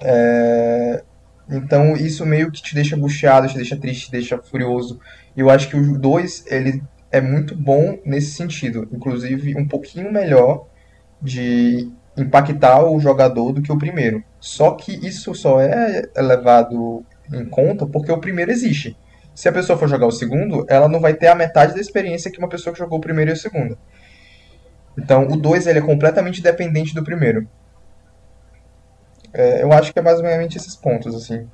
[0.00, 1.02] É...
[1.48, 5.00] Então isso meio que te deixa angustiado, te deixa triste, te deixa furioso.
[5.36, 10.12] E eu acho que o 2 ele é muito bom nesse sentido, inclusive um pouquinho
[10.12, 10.66] melhor
[11.22, 14.24] de impactar o jogador do que o primeiro.
[14.40, 18.96] Só que isso só é levado em conta porque o primeiro existe.
[19.34, 22.30] Se a pessoa for jogar o segundo, ela não vai ter a metade da experiência
[22.30, 23.76] que uma pessoa que jogou o primeiro e o segundo.
[24.98, 27.46] Então, o 2 ele é completamente dependente do primeiro.
[29.38, 31.46] É, eu acho que é mais ou menos esses pontos, assim.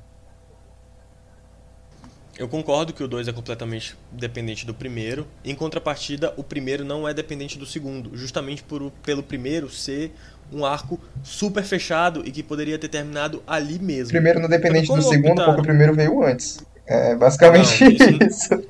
[2.39, 5.27] Eu concordo que o 2 é completamente dependente do primeiro.
[5.43, 10.13] Em contrapartida, o primeiro não é dependente do segundo, justamente por, pelo primeiro ser
[10.51, 14.11] um arco super fechado e que poderia ter terminado ali mesmo.
[14.13, 16.59] Primeiro não é dependente do segundo, porque o primeiro veio antes.
[16.87, 17.91] É basicamente não,
[18.25, 18.53] isso.
[18.53, 18.63] isso.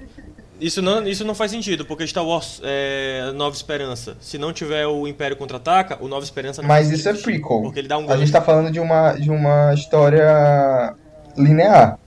[0.63, 4.15] Isso não, isso não faz sentido, porque Star Wars é Nova Esperança.
[4.21, 7.63] Se não tiver o Império Contra-Ataca, o Nova Esperança não Mas isso é prequel.
[7.63, 10.95] Porque ele dá um A gente tá falando de uma, de uma história
[11.37, 11.99] linear.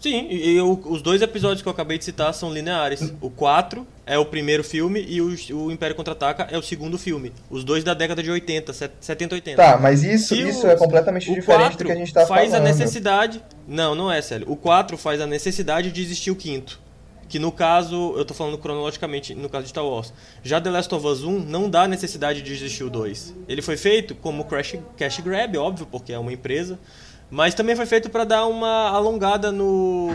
[0.00, 3.14] Sim, e, o, os dois episódios que eu acabei de citar são lineares.
[3.20, 7.32] O 4 é o primeiro filme e o, o Império Contra-Ataca é o segundo filme.
[7.48, 9.56] Os dois da década de 80, 70, 80.
[9.56, 12.50] Tá, mas isso, isso o, é completamente diferente do que a gente tá faz falando.
[12.50, 13.40] faz a necessidade...
[13.68, 14.50] Não, não é, Célio.
[14.50, 16.81] O 4 faz a necessidade de existir o quinto.
[17.32, 20.12] Que no caso, eu tô falando cronologicamente, no caso de Star Wars.
[20.42, 23.34] Já The Last of Us 1 não dá necessidade de existir o 2.
[23.48, 26.78] Ele foi feito como crash, cash grab, óbvio, porque é uma empresa.
[27.30, 30.14] Mas também foi feito para dar uma alongada no,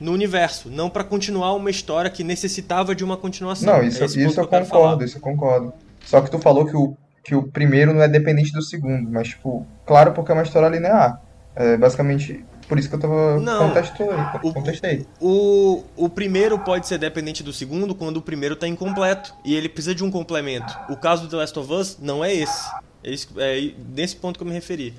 [0.00, 3.70] no universo, não para continuar uma história que necessitava de uma continuação.
[3.70, 5.74] Não, isso, é isso eu concordo, isso eu concordo.
[6.00, 9.28] Só que tu falou que o, que o primeiro não é dependente do segundo, mas,
[9.28, 11.20] tipo, claro, porque é uma história linear.
[11.54, 13.68] É, basicamente, por isso que eu tava não,
[14.42, 15.06] o, contestei.
[15.20, 19.34] O, o primeiro pode ser dependente do segundo quando o primeiro tá incompleto.
[19.44, 20.76] E ele precisa de um complemento.
[20.88, 22.68] O caso do The Last of Us não é esse.
[23.02, 24.94] É, esse, é nesse ponto que eu me referi.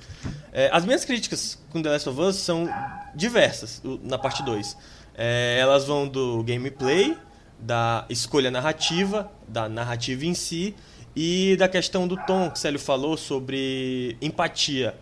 [0.52, 2.70] É, as minhas críticas com The Last of Us são
[3.14, 4.78] diversas na parte 2.
[5.18, 7.18] É, elas vão do gameplay,
[7.60, 10.76] da escolha narrativa, da narrativa em si
[11.16, 14.94] e da questão do tom que o Célio falou sobre empatia.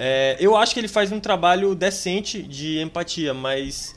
[0.00, 3.96] É, eu acho que ele faz um trabalho decente de empatia, mas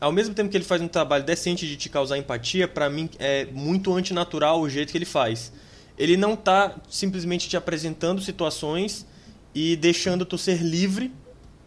[0.00, 3.10] ao mesmo tempo que ele faz um trabalho decente de te causar empatia, para mim
[3.18, 5.52] é muito antinatural o jeito que ele faz.
[5.98, 9.06] Ele não tá simplesmente te apresentando situações
[9.54, 11.12] e deixando tu ser livre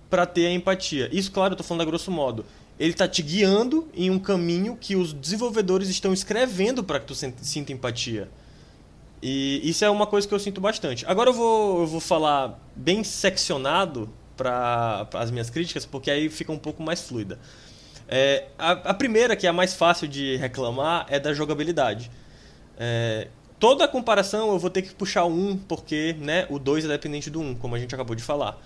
[0.09, 1.07] para ter a empatia.
[1.11, 2.43] Isso, claro, eu tô falando a grosso modo.
[2.79, 7.13] Ele tá te guiando em um caminho que os desenvolvedores estão escrevendo para que tu
[7.13, 8.27] sinta empatia.
[9.25, 11.05] E isso é uma coisa que eu sinto bastante.
[11.07, 16.51] Agora eu vou, eu vou falar bem seccionado para as minhas críticas, porque aí fica
[16.51, 17.39] um pouco mais fluida.
[18.05, 22.11] É, a, a, primeira, que é a mais fácil de reclamar, é da jogabilidade.
[22.77, 26.83] É, toda a comparação eu vou ter que puxar o 1, porque né, o 2
[26.83, 28.61] é dependente do 1, como a gente acabou de falar.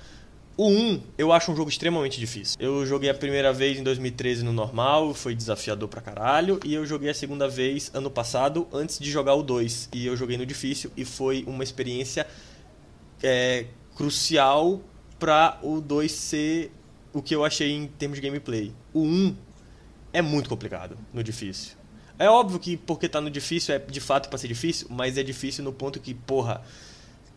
[0.57, 2.57] O 1 eu acho um jogo extremamente difícil.
[2.59, 6.59] Eu joguei a primeira vez em 2013 no normal, foi desafiador pra caralho.
[6.65, 9.89] E eu joguei a segunda vez ano passado, antes de jogar o 2.
[9.93, 12.25] E eu joguei no difícil e foi uma experiência
[13.21, 13.65] é,
[13.95, 14.81] crucial
[15.19, 16.71] pra o 2 ser
[17.13, 18.73] o que eu achei em termos de gameplay.
[18.91, 19.35] O 1
[20.11, 21.75] é muito complicado no difícil.
[22.17, 25.23] É óbvio que porque tá no difícil é de fato para ser difícil, mas é
[25.23, 26.63] difícil no ponto que, porra,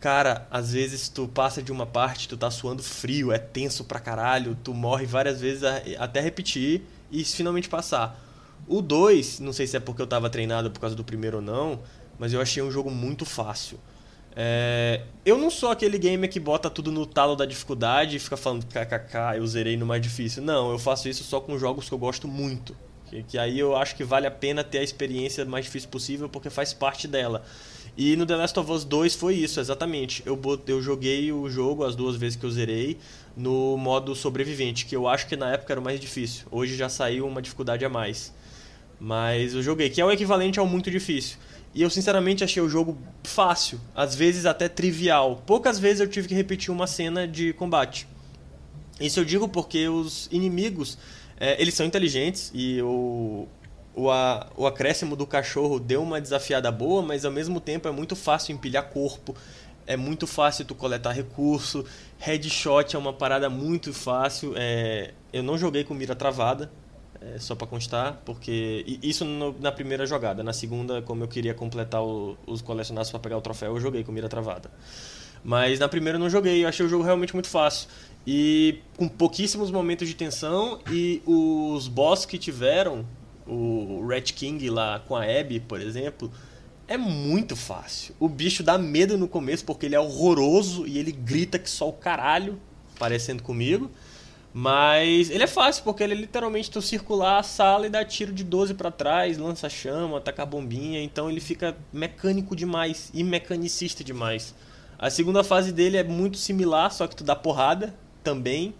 [0.01, 3.99] Cara, às vezes tu passa de uma parte, tu tá suando frio, é tenso pra
[3.99, 5.63] caralho, tu morre várias vezes
[5.99, 8.19] até repetir e finalmente passar.
[8.67, 11.43] O 2, não sei se é porque eu tava treinado por causa do primeiro ou
[11.43, 11.81] não,
[12.17, 13.79] mas eu achei um jogo muito fácil.
[14.35, 15.03] É...
[15.23, 18.65] eu não sou aquele gamer que bota tudo no talo da dificuldade e fica falando
[18.65, 20.41] kkk, eu zerei no mais difícil.
[20.41, 22.75] Não, eu faço isso só com jogos que eu gosto muito.
[23.05, 26.27] Que, que aí eu acho que vale a pena ter a experiência mais difícil possível
[26.27, 27.43] porque faz parte dela.
[27.97, 30.23] E no The Last of Us 2 foi isso, exatamente.
[30.25, 32.97] Eu, eu joguei o jogo as duas vezes que eu zerei
[33.35, 36.45] no modo sobrevivente, que eu acho que na época era o mais difícil.
[36.49, 38.33] Hoje já saiu uma dificuldade a mais.
[38.99, 41.37] Mas eu joguei, que é o equivalente ao muito difícil.
[41.73, 45.41] E eu sinceramente achei o jogo fácil, às vezes até trivial.
[45.45, 48.07] Poucas vezes eu tive que repetir uma cena de combate.
[48.99, 50.97] Isso eu digo porque os inimigos,
[51.39, 53.47] é, eles são inteligentes e o,
[53.95, 57.91] o, a, o acréscimo do cachorro deu uma desafiada boa, mas ao mesmo tempo é
[57.91, 59.35] muito fácil empilhar corpo,
[59.85, 61.85] é muito fácil tu coletar recurso,
[62.17, 64.53] headshot é uma parada muito fácil.
[64.55, 66.71] É, eu não joguei com mira travada,
[67.19, 70.43] é, só para constar, porque isso no, na primeira jogada.
[70.43, 74.03] Na segunda, como eu queria completar o, os colecionados para pegar o troféu, eu joguei
[74.03, 74.71] com mira travada.
[75.43, 77.89] Mas na primeira eu não joguei, eu achei o jogo realmente muito fácil.
[78.25, 83.05] E com pouquíssimos momentos de tensão e os boss que tiveram,
[83.47, 86.31] o Red King lá com a Abby, por exemplo,
[86.87, 88.13] é muito fácil.
[88.19, 91.87] O bicho dá medo no começo porque ele é horroroso e ele grita que só
[91.87, 92.59] o caralho,
[92.99, 93.89] parecendo comigo.
[94.53, 98.33] Mas ele é fácil, porque ele é literalmente tu circular a sala e dar tiro
[98.33, 104.03] de 12 para trás, lança chama, atacar bombinha, então ele fica mecânico demais e mecanicista
[104.03, 104.53] demais.
[104.99, 108.73] A segunda fase dele é muito similar, só que tu dá porrada também.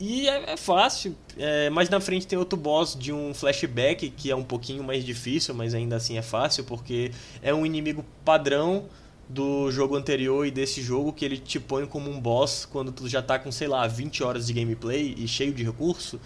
[0.00, 4.30] E é, é fácil, é, mas na frente tem outro boss de um flashback que
[4.30, 7.10] é um pouquinho mais difícil, mas ainda assim é fácil, porque
[7.42, 8.86] é um inimigo padrão
[9.28, 13.06] do jogo anterior e desse jogo que ele te põe como um boss quando tu
[13.06, 16.18] já tá com, sei lá, 20 horas de gameplay e cheio de recurso.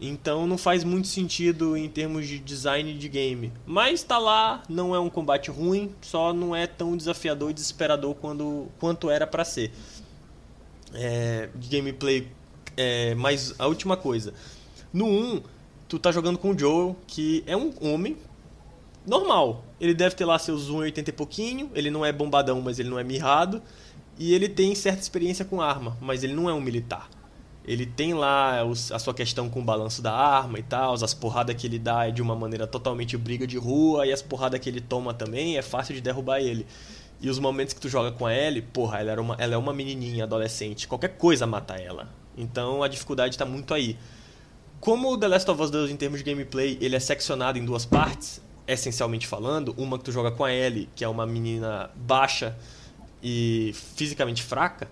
[0.00, 3.52] Então não faz muito sentido em termos de design de game.
[3.64, 8.16] Mas tá lá, não é um combate ruim, só não é tão desafiador e desesperador
[8.16, 9.70] quando, quanto era para ser.
[10.92, 12.28] É, de gameplay,
[12.76, 14.32] é, mas a última coisa.
[14.92, 15.42] No 1,
[15.88, 18.16] tu tá jogando com o Joel, que é um homem
[19.06, 19.64] normal.
[19.80, 22.98] Ele deve ter lá seus 1,80 e pouquinho, ele não é bombadão, mas ele não
[22.98, 23.62] é mirrado.
[24.18, 27.08] E ele tem certa experiência com arma, mas ele não é um militar.
[27.66, 31.56] Ele tem lá a sua questão com o balanço da arma e tal, as porradas
[31.56, 34.68] que ele dá é de uma maneira totalmente briga de rua, e as porradas que
[34.68, 36.66] ele toma também é fácil de derrubar ele.
[37.20, 39.56] E os momentos que tu joga com a Ellie, porra, ela, era uma, ela é
[39.56, 42.08] uma menininha adolescente, qualquer coisa mata ela.
[42.36, 43.96] Então a dificuldade está muito aí.
[44.80, 47.64] Como o The Last of Us 2, em termos de gameplay, ele é seccionado em
[47.64, 51.90] duas partes, essencialmente falando, uma que tu joga com a Ellie, que é uma menina
[51.94, 52.56] baixa
[53.22, 54.88] e fisicamente fraca,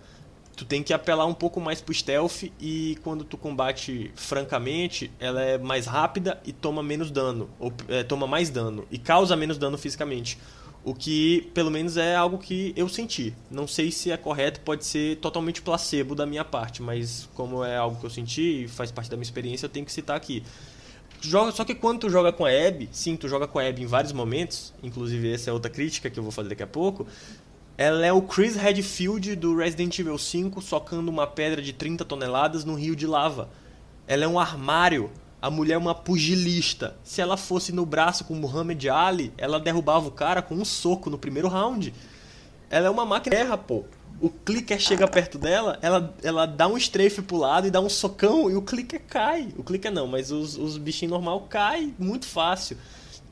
[0.57, 5.43] tu tem que apelar um pouco mais pro stealth e quando tu combate francamente, ela
[5.43, 9.59] é mais rápida e toma menos dano, ou é, toma mais dano e causa menos
[9.59, 10.39] dano fisicamente.
[10.85, 13.33] O que, pelo menos, é algo que eu senti.
[13.51, 17.77] Não sei se é correto, pode ser totalmente placebo da minha parte, mas como é
[17.77, 20.43] algo que eu senti e faz parte da minha experiência, eu tenho que citar aqui.
[21.21, 23.83] Joga, só que quando tu joga com a Abby, sim, tu joga com a Abby
[23.83, 27.07] em vários momentos, inclusive essa é outra crítica que eu vou fazer daqui a pouco,
[27.79, 32.65] ela é o Chris Redfield do Resident Evil 5 socando uma pedra de 30 toneladas
[32.65, 33.49] no rio de lava.
[34.07, 35.11] Ela é um armário.
[35.43, 36.97] A mulher é uma pugilista.
[37.03, 41.11] Se ela fosse no braço com Muhammad Ali, ela derrubava o cara com um soco
[41.11, 41.93] no primeiro round.
[42.71, 43.85] Ela é uma máquina de guerra, pô
[44.23, 47.89] o clicker chega perto dela, ela, ela dá um strafe pro lado e dá um
[47.89, 49.49] socão e o clicker cai.
[49.57, 52.79] O clicker não, mas os, os bichinhos normal cai muito fácil.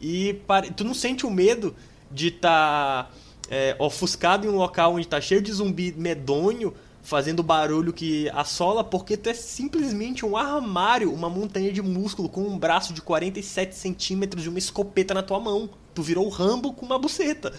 [0.00, 0.72] E pare...
[0.72, 1.76] tu não sente o medo
[2.10, 3.10] de estar tá,
[3.48, 8.84] é, ofuscado em um local onde tá cheio de zumbi medonho, fazendo barulho que assola,
[8.84, 13.74] porque tu é simplesmente um armário, uma montanha de músculo com um braço de 47
[13.74, 15.68] centímetros e uma escopeta na tua mão.
[15.94, 17.52] Tu virou o Rambo com uma buceta.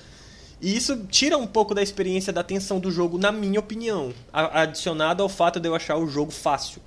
[0.62, 4.14] E isso tira um pouco da experiência da tensão do jogo, na minha opinião.
[4.32, 6.82] Adicionado ao fato de eu achar o jogo fácil.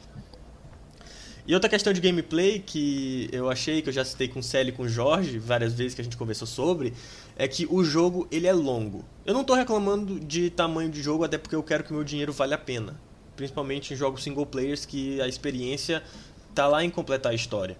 [1.47, 4.73] E outra questão de gameplay que eu achei, que eu já citei com o Célio
[4.73, 6.95] e com o Jorge, várias vezes que a gente conversou sobre,
[7.37, 9.05] é que o jogo ele é longo.
[9.25, 12.33] Eu não estou reclamando de tamanho de jogo, até porque eu quero que meu dinheiro
[12.33, 13.01] valha a pena.
[13.37, 16.03] Principalmente em jogos single players, que a experiência
[16.55, 17.77] tá lá em completar a história.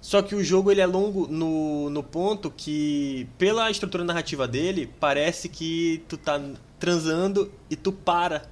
[0.00, 4.90] Só que o jogo ele é longo no, no ponto que, pela estrutura narrativa dele,
[4.98, 6.40] parece que tu tá
[6.78, 8.48] transando e tu para.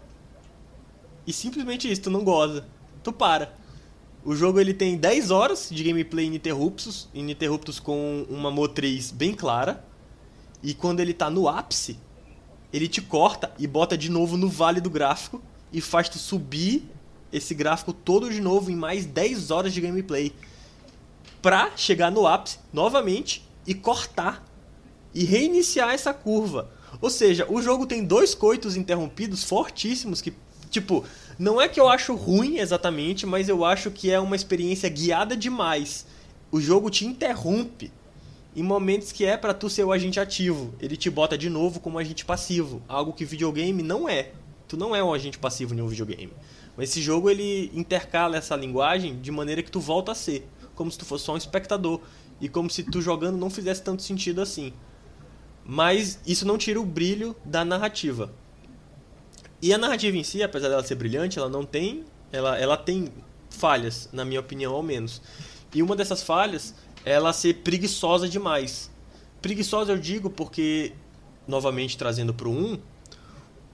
[1.27, 2.67] E simplesmente isso, tu não goza.
[3.03, 3.55] Tu para.
[4.25, 9.85] O jogo ele tem 10 horas de gameplay ininterruptos, ininterruptos com uma motriz bem clara.
[10.63, 11.99] E quando ele tá no ápice,
[12.73, 15.43] ele te corta e bota de novo no vale do gráfico
[15.73, 16.89] e faz tu subir
[17.33, 20.33] esse gráfico todo de novo em mais 10 horas de gameplay
[21.41, 24.45] para chegar no ápice novamente e cortar
[25.15, 26.71] e reiniciar essa curva.
[27.01, 30.33] Ou seja, o jogo tem dois coitos interrompidos fortíssimos que,
[30.71, 31.05] tipo,
[31.39, 35.37] não é que eu acho ruim exatamente, mas eu acho que é uma experiência guiada
[35.37, 36.07] demais.
[36.51, 37.91] O jogo te interrompe
[38.55, 40.75] em momentos que é para tu ser o agente ativo.
[40.81, 44.33] Ele te bota de novo como agente passivo, algo que videogame não é.
[44.69, 46.33] Tu não é um agente passivo em um videogame.
[46.77, 50.91] Mas esse jogo ele intercala essa linguagem de maneira que tu volta a ser, como
[50.91, 52.01] se tu fosse só um espectador
[52.41, 54.73] e como se tu jogando não fizesse tanto sentido assim.
[55.65, 58.33] Mas isso não tira o brilho da narrativa.
[59.61, 63.09] E a narrativa em si, apesar dela ser brilhante, ela não tem, ela, ela tem
[63.49, 65.23] falhas, na minha opinião, ao menos.
[65.73, 66.75] E uma dessas falhas
[67.05, 68.91] ela ser preguiçosa demais.
[69.41, 70.93] Preguiçosa eu digo porque,
[71.47, 72.79] novamente trazendo para o 1,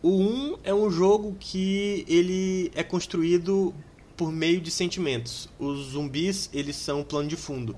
[0.03, 3.75] o 1 é um jogo que ele é construído
[4.17, 5.49] por meio de sentimentos.
[5.59, 7.77] Os zumbis, eles são plano de fundo.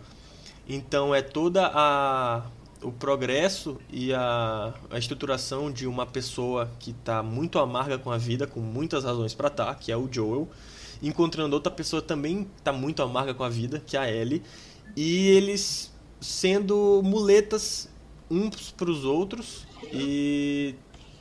[0.69, 2.47] Então é toda a
[2.83, 8.17] o progresso e a, a estruturação de uma pessoa que está muito amarga com a
[8.17, 10.49] vida, com muitas razões para estar, tá, que é o Joel,
[11.03, 14.43] encontrando outra pessoa também está muito amarga com a vida, que é a Ellie,
[14.97, 17.89] e eles sendo muletas
[18.31, 20.75] uns para os outros e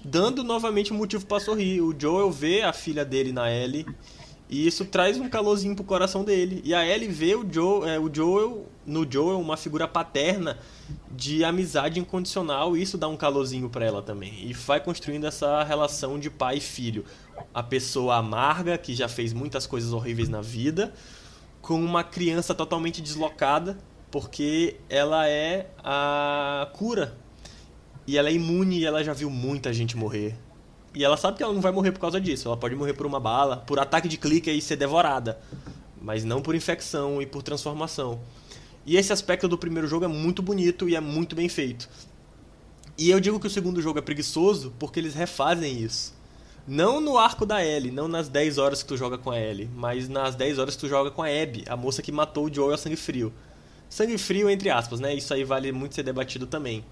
[0.04, 1.82] dando novamente motivo para sorrir.
[1.82, 3.86] O Joel vê a filha dele na Ellie
[4.50, 6.60] e isso traz um calorzinho pro coração dele.
[6.66, 10.58] E a Ellie vê o, Joe, é, o Joel, no Joel, uma figura paterna
[11.12, 14.50] de amizade incondicional, e isso dá um calorzinho para ela também.
[14.50, 17.06] E vai construindo essa relação de pai e filho.
[17.54, 20.92] A pessoa amarga, que já fez muitas coisas horríveis na vida,
[21.70, 23.78] com uma criança totalmente deslocada,
[24.10, 27.16] porque ela é a cura.
[28.08, 30.36] E ela é imune e ela já viu muita gente morrer.
[30.96, 32.48] E ela sabe que ela não vai morrer por causa disso.
[32.48, 35.40] Ela pode morrer por uma bala, por ataque de clique e ser devorada.
[36.02, 38.20] Mas não por infecção e por transformação.
[38.84, 41.88] E esse aspecto do primeiro jogo é muito bonito e é muito bem feito.
[42.98, 46.19] E eu digo que o segundo jogo é preguiçoso porque eles refazem isso.
[46.68, 49.70] Não no arco da Ellie, não nas 10 horas que tu joga com a Ellie,
[49.76, 52.54] mas nas 10 horas que tu joga com a Abby, a moça que matou o
[52.54, 53.34] Joel a sangue frio.
[53.90, 55.14] Sangue frio, entre aspas, né?
[55.14, 56.86] Isso aí vale muito ser debatido também.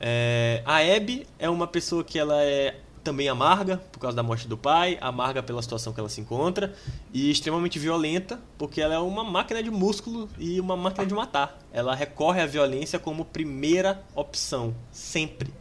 [0.00, 0.62] É...
[0.64, 4.56] A Abby é uma pessoa que ela é também amarga por causa da morte do
[4.56, 6.74] pai, amarga pela situação que ela se encontra
[7.12, 11.58] e extremamente violenta porque ela é uma máquina de músculo e uma máquina de matar.
[11.70, 15.52] Ela recorre à violência como primeira opção, sempre.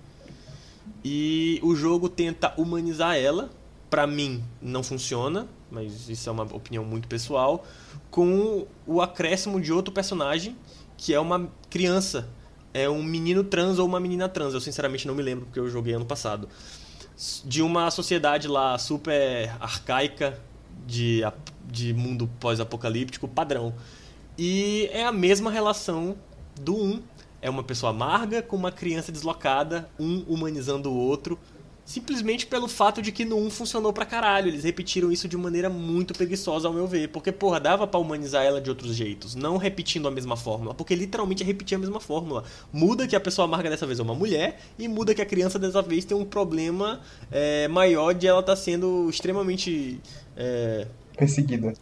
[1.04, 3.50] E o jogo tenta humanizar ela.
[3.90, 7.66] Para mim, não funciona, mas isso é uma opinião muito pessoal.
[8.10, 10.56] Com o acréscimo de outro personagem
[10.98, 12.30] que é uma criança.
[12.74, 14.54] É um menino trans ou uma menina trans.
[14.54, 16.48] Eu sinceramente não me lembro porque eu joguei ano passado
[17.46, 20.40] de uma sociedade lá super arcaica
[20.86, 21.22] de,
[21.70, 23.74] de mundo pós-apocalíptico padrão.
[24.38, 26.16] E é a mesma relação
[26.60, 27.02] do um.
[27.44, 31.38] É uma pessoa amarga com uma criança deslocada, um humanizando o outro,
[31.86, 34.48] Simplesmente pelo fato de que no 1 funcionou pra caralho.
[34.48, 37.10] Eles repetiram isso de maneira muito preguiçosa, ao meu ver.
[37.10, 39.36] Porque, porra, dava pra humanizar ela de outros jeitos.
[39.36, 40.74] Não repetindo a mesma fórmula.
[40.74, 42.46] Porque literalmente é repetir a mesma fórmula.
[42.72, 44.62] Muda que a pessoa amarga dessa vez é uma mulher.
[44.80, 48.54] E muda que a criança dessa vez tem um problema é, maior de ela estar
[48.54, 50.00] tá sendo extremamente.
[50.38, 50.88] É,
[51.18, 51.74] perseguida.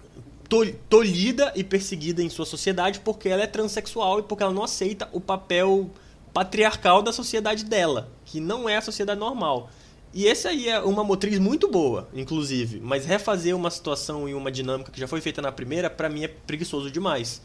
[0.90, 5.08] Tolhida e perseguida em sua sociedade porque ela é transexual e porque ela não aceita
[5.14, 5.90] o papel
[6.34, 9.70] patriarcal da sociedade dela, que não é a sociedade normal.
[10.14, 14.52] E esse aí é uma motriz muito boa, inclusive, mas refazer uma situação e uma
[14.52, 17.42] dinâmica que já foi feita na primeira, para mim é preguiçoso demais.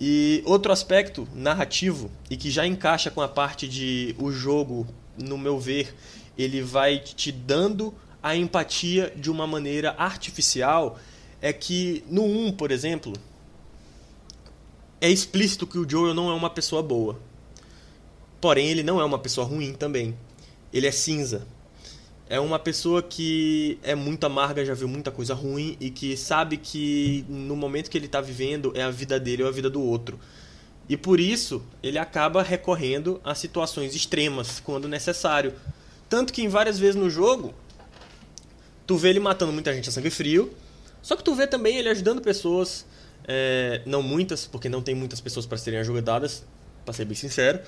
[0.00, 4.86] E outro aspecto narrativo e que já encaixa com a parte de o jogo,
[5.20, 5.92] no meu ver,
[6.36, 7.92] ele vai te dando
[8.22, 10.96] a empatia de uma maneira artificial,
[11.40, 13.12] é que no 1, por exemplo,
[15.00, 17.20] é explícito que o Joel não é uma pessoa boa.
[18.40, 20.14] Porém, ele não é uma pessoa ruim também
[20.72, 21.46] ele é cinza.
[22.28, 26.58] É uma pessoa que é muito amarga, já viu muita coisa ruim e que sabe
[26.58, 29.80] que no momento que ele está vivendo é a vida dele ou a vida do
[29.80, 30.20] outro.
[30.88, 35.54] E por isso ele acaba recorrendo a situações extremas quando necessário.
[36.06, 37.54] Tanto que em várias vezes no jogo
[38.86, 40.52] tu vê ele matando muita gente a sangue frio,
[41.02, 42.86] só que tu vê também ele ajudando pessoas,
[43.26, 46.44] é, não muitas, porque não tem muitas pessoas para serem ajudadas,
[46.84, 47.60] para ser bem sincero,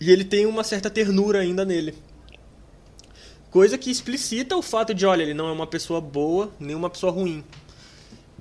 [0.00, 1.94] e ele tem uma certa ternura ainda nele.
[3.50, 6.90] Coisa que explicita o fato de, olha, ele não é uma pessoa boa, nem uma
[6.90, 7.42] pessoa ruim.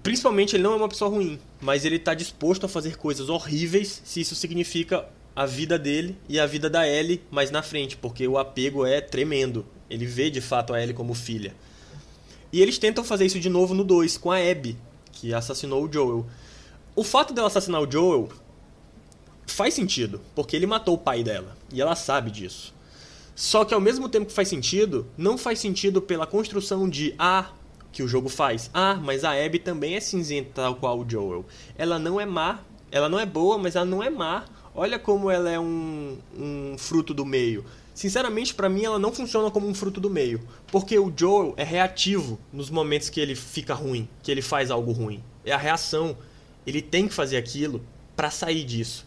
[0.04, 4.02] Principalmente ele não é uma pessoa ruim, mas ele está disposto a fazer coisas horríveis
[4.06, 8.28] se isso significa a vida dele e a vida da Ellie mais na frente, porque
[8.28, 9.66] o apego é tremendo.
[9.89, 11.54] Ele vê de fato a Ellie como filha.
[12.52, 14.78] E eles tentam fazer isso de novo no 2, com a Abby,
[15.12, 16.26] que assassinou o Joel.
[16.95, 18.30] O fato dela assassinar o Joel
[19.45, 22.74] faz sentido, porque ele matou o pai dela, e ela sabe disso.
[23.36, 27.52] Só que ao mesmo tempo que faz sentido, não faz sentido pela construção de ah,
[27.91, 28.70] que o jogo faz.
[28.74, 31.45] Ah, mas a Abby também é cinzenta tal qual o Joel.
[31.78, 34.45] Ela não é má, ela não é boa, mas ela não é má
[34.80, 37.66] Olha como ela é um, um fruto do meio.
[37.98, 40.39] Sinceramente, para mim, ela não funciona como um fruto do meio.
[40.68, 44.91] Porque o Joel é reativo nos momentos que ele fica ruim, que ele faz algo
[44.91, 45.24] ruim.
[45.43, 46.16] É a reação.
[46.64, 47.84] Ele tem que fazer aquilo
[48.16, 49.04] para sair disso.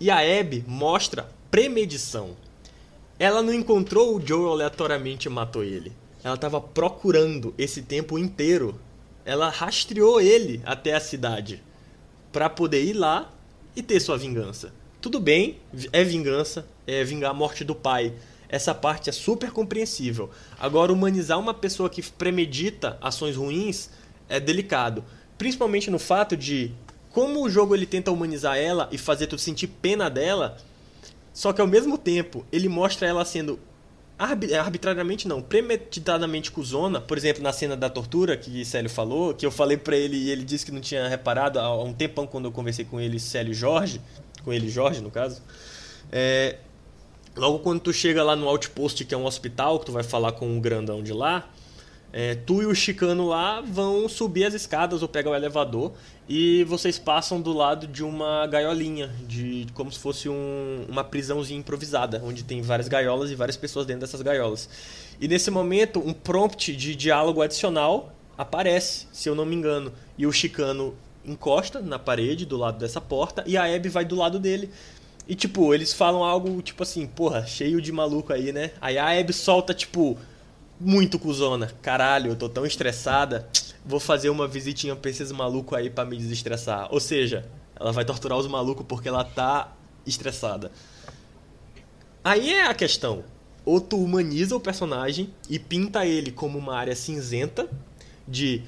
[0.00, 2.34] E a Abby mostra premedição.
[3.18, 5.92] Ela não encontrou o Joel aleatoriamente e matou ele.
[6.24, 8.80] Ela estava procurando esse tempo inteiro.
[9.22, 11.62] Ela rastreou ele até a cidade
[12.32, 13.30] para poder ir lá
[13.76, 14.72] e ter sua vingança.
[15.00, 15.58] Tudo bem,
[15.92, 18.12] é vingança, é vingar a morte do pai,
[18.50, 20.28] essa parte é super compreensível.
[20.58, 23.90] Agora, humanizar uma pessoa que premedita ações ruins
[24.28, 25.04] é delicado.
[25.38, 26.72] Principalmente no fato de
[27.10, 30.58] como o jogo ele tenta humanizar ela e fazer tu sentir pena dela,
[31.32, 33.58] só que ao mesmo tempo ele mostra ela sendo
[34.18, 39.50] arbitrariamente não, premeditadamente cuzona, por exemplo, na cena da tortura que Célio falou, que eu
[39.50, 42.52] falei para ele e ele disse que não tinha reparado há um tempão quando eu
[42.52, 43.98] conversei com ele, Célio Jorge,
[44.44, 45.40] com ele Jorge no caso,
[46.12, 46.58] é,
[47.36, 50.32] Logo quando tu chega lá no outpost, que é um hospital, que tu vai falar
[50.32, 51.48] com um grandão de lá,
[52.12, 55.92] é, tu e o chicano lá vão subir as escadas ou pegar o elevador
[56.28, 61.58] e vocês passam do lado de uma gaiolinha, de como se fosse um, uma prisãozinha
[61.58, 64.68] improvisada, onde tem várias gaiolas e várias pessoas dentro dessas gaiolas.
[65.20, 70.26] E nesse momento, um prompt de diálogo adicional aparece, se eu não me engano, e
[70.26, 74.38] o chicano encosta na parede do lado dessa porta e a Abby vai do lado
[74.38, 74.70] dele.
[75.30, 78.72] E, tipo, eles falam algo, tipo assim, porra, cheio de maluco aí, né?
[78.80, 80.18] Aí a Abby solta, tipo,
[80.80, 81.70] muito cuzona.
[81.80, 83.48] Caralho, eu tô tão estressada.
[83.86, 86.88] Vou fazer uma visitinha pra esses malucos aí para me desestressar.
[86.90, 89.72] Ou seja, ela vai torturar os malucos porque ela tá
[90.04, 90.72] estressada.
[92.24, 93.22] Aí é a questão.
[93.64, 97.68] Ou tu humaniza o personagem e pinta ele como uma área cinzenta
[98.26, 98.64] de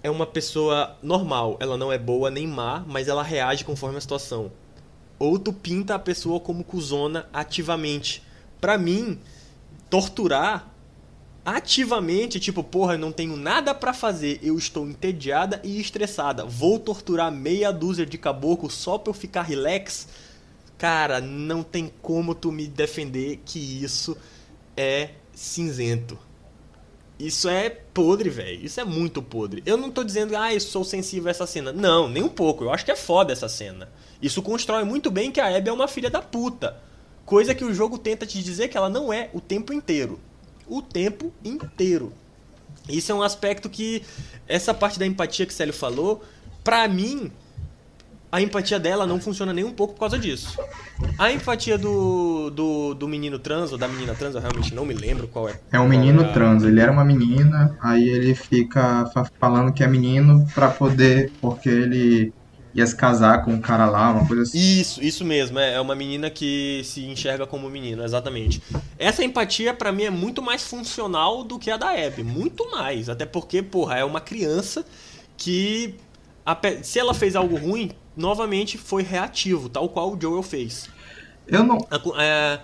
[0.00, 4.00] é uma pessoa normal, ela não é boa nem má, mas ela reage conforme a
[4.00, 4.52] situação
[5.24, 8.22] ou tu pinta a pessoa como cuzona ativamente.
[8.60, 9.18] Para mim,
[9.90, 10.72] torturar
[11.44, 16.78] ativamente, tipo, porra, eu não tenho nada para fazer, eu estou entediada e estressada, vou
[16.78, 20.08] torturar meia dúzia de caboclo só pra eu ficar relax.
[20.78, 24.16] Cara, não tem como tu me defender que isso
[24.76, 26.18] é cinzento.
[27.18, 28.64] Isso é podre, velho.
[28.64, 29.62] Isso é muito podre.
[29.64, 31.72] Eu não tô dizendo, ah, eu sou sensível a essa cena.
[31.72, 32.64] Não, nem um pouco.
[32.64, 33.88] Eu acho que é foda essa cena.
[34.20, 36.76] Isso constrói muito bem que a Abby é uma filha da puta.
[37.24, 40.18] Coisa que o jogo tenta te dizer que ela não é o tempo inteiro.
[40.66, 42.12] O tempo inteiro.
[42.88, 44.02] Isso é um aspecto que
[44.46, 46.22] essa parte da empatia que o Célio falou,
[46.62, 47.30] pra mim,
[48.30, 50.58] a empatia dela não funciona nem um pouco por causa disso.
[51.16, 54.92] A empatia do, do, do menino trans, ou da menina trans, eu realmente não me
[54.92, 55.58] lembro qual é.
[55.72, 59.86] É um menino é trans, ele era uma menina, aí ele fica falando que é
[59.86, 62.32] menino pra poder, porque ele
[62.74, 64.58] ia se casar com um cara lá, uma coisa assim.
[64.58, 65.58] Isso, isso mesmo.
[65.58, 68.60] É, é uma menina que se enxerga como menino, exatamente.
[68.98, 72.24] Essa empatia, para mim, é muito mais funcional do que a da Abby.
[72.24, 73.08] Muito mais.
[73.08, 74.84] Até porque, porra, é uma criança
[75.36, 75.94] que.
[76.82, 80.90] Se ela fez algo ruim, novamente foi reativo, tal qual o Joel fez.
[81.46, 81.78] Eu não.
[82.18, 82.60] É...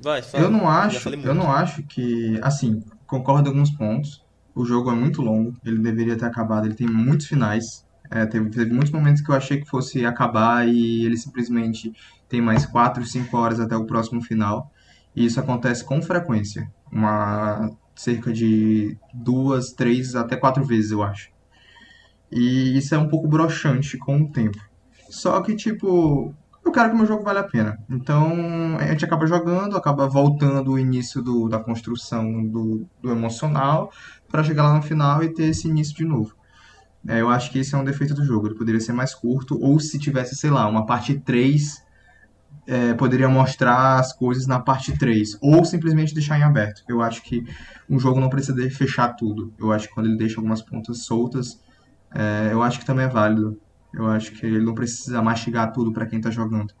[0.00, 0.44] Vai, fala.
[0.44, 1.08] Eu não acho.
[1.08, 2.40] Eu não acho que.
[2.42, 4.22] Assim, concordo em alguns pontos.
[4.54, 7.84] O jogo é muito longo, ele deveria ter acabado, ele tem muitos finais.
[8.10, 11.92] É, teve, teve, muitos momentos que eu achei que fosse acabar e ele simplesmente
[12.28, 14.70] tem mais 4, 5 horas até o próximo final.
[15.14, 16.70] E isso acontece com frequência.
[16.90, 21.30] Uma, cerca de duas, três, até quatro vezes, eu acho.
[22.32, 24.58] E isso é um pouco broxante com o tempo.
[25.10, 26.34] Só que, tipo,
[26.64, 27.78] eu quero que o meu jogo vale a pena.
[27.90, 33.92] Então, a gente acaba jogando, acaba voltando o início do, da construção do, do emocional
[34.28, 36.34] para chegar lá no final e ter esse início de novo.
[37.06, 38.48] É, eu acho que esse é um defeito do jogo.
[38.48, 41.82] Ele poderia ser mais curto, ou se tivesse, sei lá, uma parte 3,
[42.66, 45.38] é, poderia mostrar as coisas na parte 3.
[45.40, 46.82] Ou simplesmente deixar em aberto.
[46.88, 47.44] Eu acho que
[47.88, 49.52] um jogo não precisa fechar tudo.
[49.58, 51.60] Eu acho que quando ele deixa algumas pontas soltas,
[52.14, 53.58] é, eu acho que também é válido.
[53.92, 56.72] Eu acho que ele não precisa mastigar tudo para quem está jogando.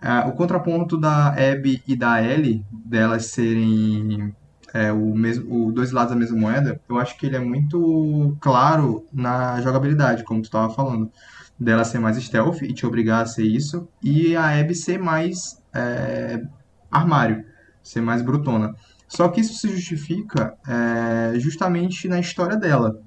[0.00, 4.34] É, o contraponto da Abby e da Ellie, delas serem
[4.76, 8.36] é, o mesmo, o dois lados da mesma moeda, eu acho que ele é muito
[8.40, 11.10] claro na jogabilidade, como tu estava falando.
[11.58, 15.62] Dela ser mais stealth e te obrigar a ser isso, e a Abby ser mais
[15.74, 16.42] é,
[16.90, 17.46] armário,
[17.82, 18.74] ser mais brutona.
[19.08, 23.00] Só que isso se justifica é, justamente na história dela.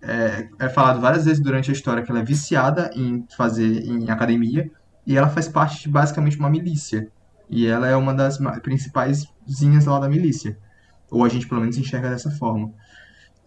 [0.00, 4.08] É, é, falado várias vezes durante a história que ela é viciada em fazer em
[4.08, 4.70] academia
[5.06, 7.08] e ela faz parte de basicamente uma milícia.
[7.50, 10.56] E ela é uma das principais zinhas lá da milícia.
[11.10, 12.72] Ou a gente pelo menos enxerga dessa forma.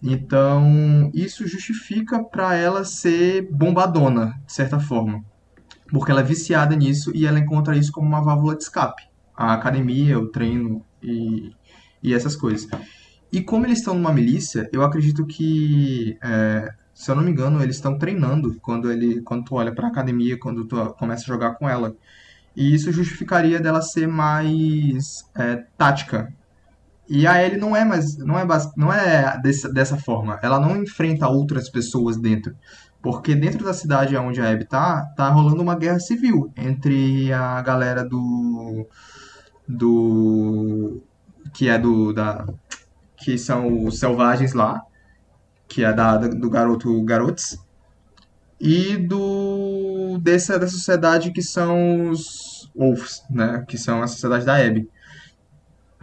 [0.01, 5.23] Então, isso justifica para ela ser bombadona, de certa forma.
[5.89, 9.03] porque ela é viciada nisso e ela encontra isso como uma válvula de escape.
[9.35, 11.51] A academia, o treino e,
[12.01, 12.67] e essas coisas.
[13.31, 17.61] E como eles estão numa milícia, eu acredito que, é, se eu não me engano,
[17.61, 21.27] eles estão treinando quando ele, quando tu olha para a academia, quando tu começa a
[21.27, 21.95] jogar com ela.
[22.55, 26.33] E isso justificaria dela ser mais é, tática.
[27.07, 28.45] E a Ellie não é mais, não é,
[28.77, 30.39] não é dessa, dessa forma.
[30.41, 32.55] Ela não enfrenta outras pessoas dentro.
[33.01, 37.61] Porque dentro da cidade onde a Abby tá, tá rolando uma guerra civil entre a
[37.61, 38.87] galera do.
[39.67, 41.03] do.
[41.53, 42.13] que é do.
[42.13, 42.47] da.
[43.17, 44.81] que são os selvagens lá,
[45.67, 47.57] que é da, do garoto Garotos,
[48.57, 50.17] e do.
[50.21, 53.65] dessa, dessa sociedade que são os Wolves, né?
[53.67, 54.89] Que são a sociedade da Abby.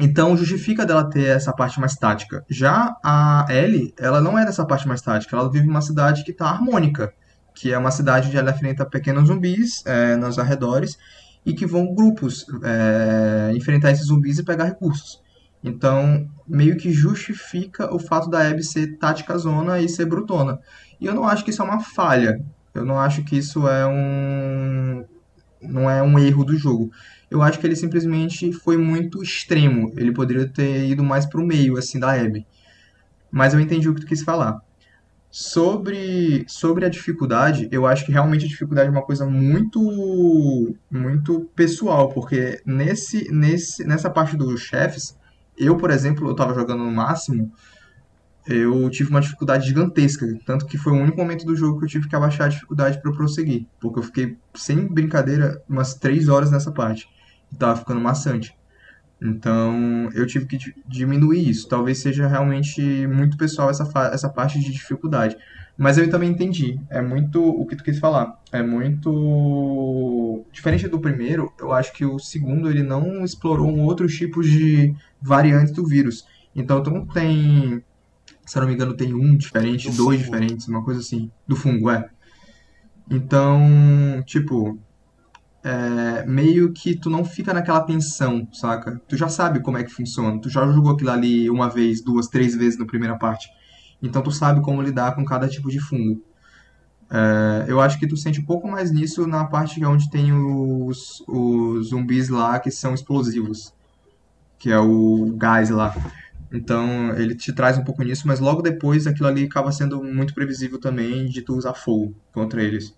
[0.01, 2.43] Então justifica dela ter essa parte mais tática.
[2.49, 5.37] Já a Ellie, ela não é dessa parte mais tática.
[5.37, 7.13] Ela vive numa cidade que está harmônica,
[7.55, 10.97] que é uma cidade onde ela enfrenta pequenos zumbis é, nos arredores
[11.45, 15.21] e que vão grupos é, enfrentar esses zumbis e pegar recursos.
[15.63, 20.59] Então, meio que justifica o fato da Abby ser tática zona e ser brutona.
[20.99, 22.41] E eu não acho que isso é uma falha.
[22.75, 25.05] Eu não acho que isso é um
[25.61, 26.91] não é um erro do jogo.
[27.31, 29.93] Eu acho que ele simplesmente foi muito extremo.
[29.97, 32.47] Ele poderia ter ido mais pro meio, assim, da Abby.
[33.31, 34.61] Mas eu entendi o que tu quis falar.
[35.31, 41.49] Sobre, sobre a dificuldade, eu acho que realmente a dificuldade é uma coisa muito muito
[41.55, 45.17] pessoal, porque nesse, nesse, nessa parte dos chefes,
[45.57, 47.53] eu, por exemplo, eu tava jogando no máximo,
[48.49, 50.27] eu tive uma dificuldade gigantesca.
[50.45, 53.01] Tanto que foi o único momento do jogo que eu tive que abaixar a dificuldade
[53.01, 53.67] para prosseguir.
[53.81, 57.09] Porque eu fiquei, sem brincadeira, umas 3 horas nessa parte.
[57.59, 58.55] Tava ficando maçante.
[59.23, 61.69] Então eu tive que diminuir isso.
[61.69, 65.37] Talvez seja realmente muito pessoal essa, essa parte de dificuldade.
[65.77, 66.79] Mas eu também entendi.
[66.91, 68.39] É muito o que tu quis falar.
[68.51, 71.53] É muito diferente do primeiro.
[71.59, 76.27] Eu acho que o segundo ele não explorou outros tipos de variantes do vírus.
[76.55, 77.83] Então tu não tem
[78.51, 80.33] se eu não me engano, tem um diferente, do dois fungo.
[80.33, 81.31] diferentes, uma coisa assim.
[81.47, 82.11] Do fungo, é.
[83.09, 84.77] Então, tipo,
[85.63, 89.01] é, meio que tu não fica naquela tensão, saca?
[89.09, 90.41] Tu já sabe como é que funciona.
[90.41, 93.49] Tu já jogou aquilo ali uma vez, duas, três vezes na primeira parte.
[94.03, 96.23] Então tu sabe como lidar com cada tipo de fungo.
[97.11, 101.23] É, eu acho que tu sente um pouco mais nisso na parte onde tem os,
[101.29, 103.75] os zumbis lá que são explosivos.
[104.59, 105.95] Que é o gás lá.
[106.53, 110.35] Então ele te traz um pouco nisso, mas logo depois aquilo ali acaba sendo muito
[110.35, 112.95] previsível também de tu usar fogo contra eles.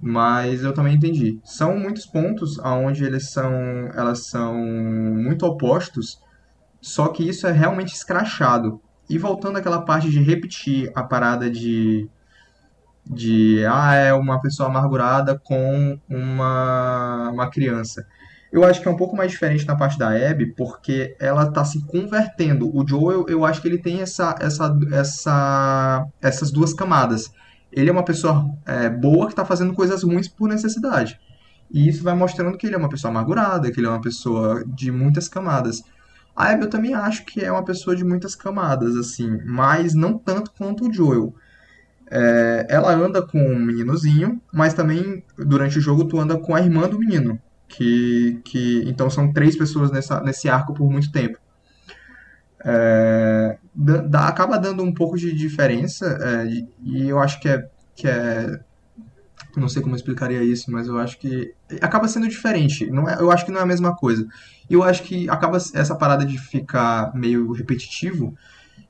[0.00, 1.40] Mas eu também entendi.
[1.44, 3.52] São muitos pontos onde eles são,
[3.94, 6.20] elas são muito opostos,
[6.80, 8.80] só que isso é realmente escrachado.
[9.10, 12.08] E voltando àquela parte de repetir a parada de
[13.10, 18.06] de ah, é uma pessoa amargurada com uma, uma criança.
[18.52, 21.64] Eu acho que é um pouco mais diferente na parte da Abby, porque ela tá
[21.64, 22.74] se convertendo.
[22.74, 27.30] O Joel, eu acho que ele tem essa, essa, essa, essas duas camadas.
[27.72, 31.20] Ele é uma pessoa é, boa que está fazendo coisas ruins por necessidade.
[31.70, 34.64] E isso vai mostrando que ele é uma pessoa amargurada, que ele é uma pessoa
[34.66, 35.82] de muitas camadas.
[36.34, 40.16] A Abby eu também acho que é uma pessoa de muitas camadas, assim, mas não
[40.16, 41.34] tanto quanto o Joel.
[42.10, 46.60] É, ela anda com um meninozinho, mas também durante o jogo tu anda com a
[46.60, 47.38] irmã do menino
[47.68, 51.38] que, que então são três pessoas nessa, nesse arco por muito tempo.
[52.64, 56.46] É, dá, acaba dando um pouco de diferença é,
[56.82, 58.60] e eu acho que é, que é
[59.56, 62.88] não sei como eu explicaria isso, mas eu acho que acaba sendo diferente.
[62.90, 64.26] Não é, eu acho que não é a mesma coisa.
[64.70, 68.36] Eu acho que acaba essa parada de ficar meio repetitivo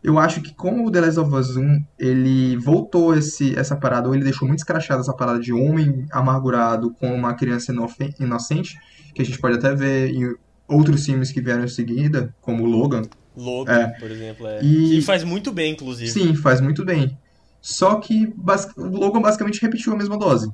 [0.02, 4.08] eu acho que como o The Last of Us 1, ele voltou esse, essa parada,
[4.08, 7.72] ou ele deixou muito escrachada essa parada de homem amargurado com uma criança
[8.18, 8.78] inocente,
[9.14, 10.34] que a gente pode até ver em
[10.68, 13.02] outros filmes que vieram em seguida, como Logan.
[13.38, 13.86] Logan, é.
[13.98, 14.62] por exemplo, é.
[14.62, 15.00] E...
[15.02, 16.10] faz muito bem, inclusive.
[16.10, 17.16] Sim, faz muito bem.
[17.60, 18.32] Só que
[18.76, 20.50] o Logan basicamente repetiu a mesma dose.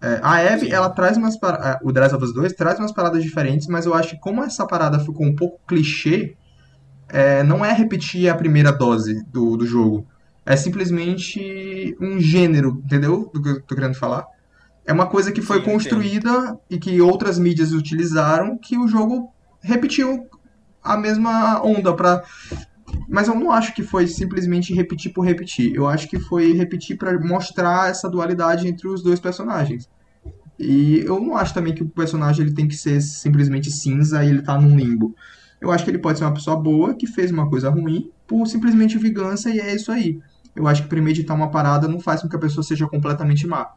[0.00, 1.78] É, a Abby, ela traz umas paradas.
[1.82, 4.42] O The Last of Us 2 traz umas paradas diferentes, mas eu acho que como
[4.42, 6.36] essa parada ficou um pouco clichê,
[7.08, 10.06] é, não é repetir a primeira dose do, do jogo.
[10.44, 13.30] É simplesmente um gênero, entendeu?
[13.32, 14.26] Do que eu tô querendo falar.
[14.84, 16.60] É uma coisa que foi Sim, construída entendo.
[16.68, 20.28] e que outras mídias utilizaram que o jogo repetiu
[20.84, 22.22] a mesma onda para
[23.08, 25.74] mas eu não acho que foi simplesmente repetir por repetir.
[25.74, 29.88] Eu acho que foi repetir para mostrar essa dualidade entre os dois personagens.
[30.58, 34.28] E eu não acho também que o personagem ele tem que ser simplesmente cinza e
[34.28, 35.14] ele tá num limbo.
[35.60, 38.46] Eu acho que ele pode ser uma pessoa boa que fez uma coisa ruim por
[38.46, 40.20] simplesmente vingança e é isso aí.
[40.54, 43.72] Eu acho que premeditar uma parada não faz com que a pessoa seja completamente má.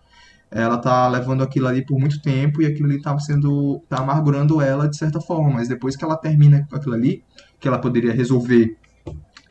[0.50, 4.62] Ela tá levando aquilo ali por muito tempo e aquilo ali tá sendo, tá amargurando
[4.62, 7.24] ela de certa forma, mas depois que ela termina com aquilo ali,
[7.60, 8.78] que ela poderia resolver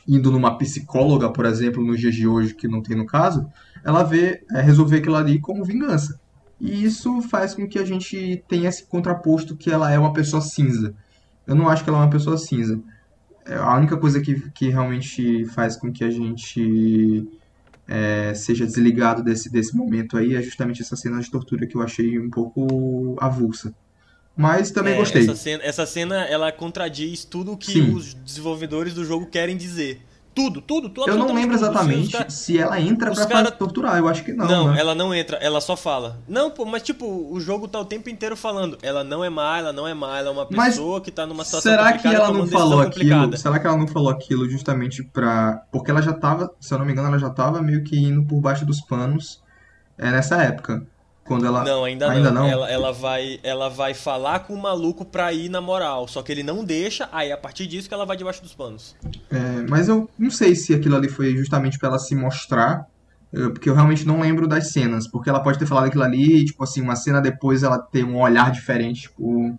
[0.08, 3.46] indo numa psicóloga, por exemplo, nos dias de hoje, que não tem no caso,
[3.84, 6.18] ela vê é, resolver aquilo ali como vingança.
[6.60, 10.40] E isso faz com que a gente tenha esse contraposto que ela é uma pessoa
[10.40, 10.94] cinza.
[11.46, 12.80] Eu não acho que ela é uma pessoa cinza.
[13.44, 17.28] É, a única coisa que, que realmente faz com que a gente
[17.88, 21.82] é, seja desligado desse, desse momento aí é justamente essa cena de tortura que eu
[21.82, 23.74] achei um pouco avulsa.
[24.36, 25.22] Mas também É, gostei.
[25.22, 27.94] Essa cena, essa cena, ela contradiz tudo o que Sim.
[27.94, 30.00] os desenvolvedores do jogo querem dizer.
[30.36, 31.08] Tudo, tudo, tudo.
[31.10, 31.64] Eu não lembro tudo.
[31.70, 33.96] Exatamente se ela entra os pra cara- torturar.
[33.96, 34.46] Eu acho que não.
[34.46, 34.78] Não, né?
[34.78, 36.18] ela não entra, ela só fala.
[36.28, 38.76] Não, pô, mas tipo, o jogo tá o tempo inteiro falando.
[38.82, 41.26] Ela não é má, ela não é má, ela é uma Mas pessoa que tá
[41.26, 43.22] numa situação Será que ela não falou complicada.
[43.22, 43.36] aquilo?
[43.38, 45.62] Será que ela não falou aquilo justamente pra.
[45.72, 48.22] Porque ela já tava, se eu não me engano, ela já tava meio que indo
[48.22, 49.42] por baixo dos panos
[49.96, 50.86] é, nessa época.
[51.26, 51.64] Quando ela.
[51.64, 52.42] Não, ainda, Ainda não.
[52.42, 52.48] não?
[52.50, 56.06] Ela, ela, vai, ela vai falar com o maluco pra ir na moral.
[56.06, 58.94] Só que ele não deixa, aí a partir disso que ela vai debaixo dos panos.
[59.30, 62.86] É, mas eu não sei se aquilo ali foi justamente pra ela se mostrar.
[63.32, 65.08] eu- Porque eu realmente não lembro das cenas.
[65.08, 68.04] Porque ela pode ter falado aquilo ali, e, tipo assim, uma cena depois ela ter
[68.04, 69.58] um olhar diferente, tipo.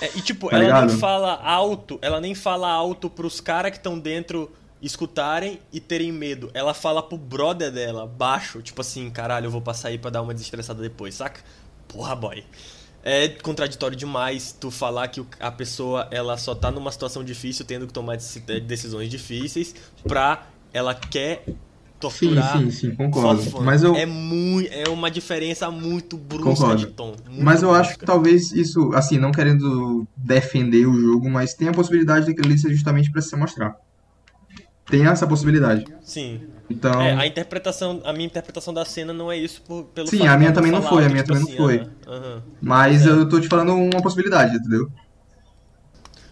[0.00, 0.86] É, e tipo, Tá ela ligado?
[0.90, 4.50] nem fala alto, ela nem fala alto pros caras que estão dentro
[4.86, 6.50] escutarem e terem medo.
[6.54, 10.22] Ela fala pro brother dela, baixo, tipo assim, caralho, eu vou passar aí pra dar
[10.22, 11.40] uma desestressada depois, saca?
[11.88, 12.44] Porra, boy.
[13.02, 17.86] É contraditório demais tu falar que a pessoa ela só tá numa situação difícil, tendo
[17.86, 21.54] que tomar eh, decisões difíceis, pra ela quer Sim,
[22.00, 22.58] torturar.
[22.58, 23.42] sim, sim, concordo.
[23.44, 23.64] for fun.
[23.64, 23.94] Mas eu.
[23.94, 26.76] É, muito, é uma diferença muito brusca Concordo.
[26.78, 27.14] de tom.
[27.38, 28.06] Mas eu acho que brusca.
[28.06, 32.74] talvez isso, assim, não querendo defender o jogo, mas tem a possibilidade daquilo ali ser
[32.74, 33.76] justamente pra se mostrar.
[34.88, 35.84] Tem essa possibilidade.
[36.02, 36.48] Sim.
[36.70, 40.26] Então, É, a interpretação, a minha interpretação da cena não é isso por, pelo Sim,
[40.26, 42.42] a minha também não foi, a minha tipo também não assim, aham.
[42.60, 43.08] mas É.
[43.08, 44.88] eu tô te falando uma possibilidade, entendeu?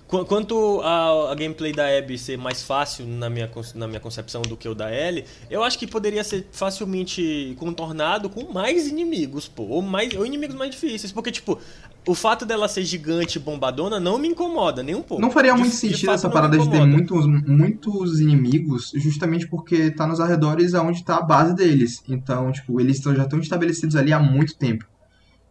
[0.06, 4.42] Qu- Quanto a, a gameplay da Abby ser mais fácil na minha, na minha concepção
[4.42, 9.48] do que o da Ellie, eu acho que poderia ser facilmente contornado com mais inimigos,
[9.48, 11.58] pô, ou, mais, ou inimigos mais difíceis, porque, tipo,
[12.06, 15.20] o fato dela ser gigante e bombadona não me incomoda nem um pouco.
[15.22, 19.48] Não faria De- muito de sentido fato, essa parada de ter muitos, muitos inimigos, justamente
[19.48, 22.02] porque tá nos arredores aonde tá a base deles.
[22.08, 24.84] Então, tipo, eles já estão estabelecidos ali há muito tempo.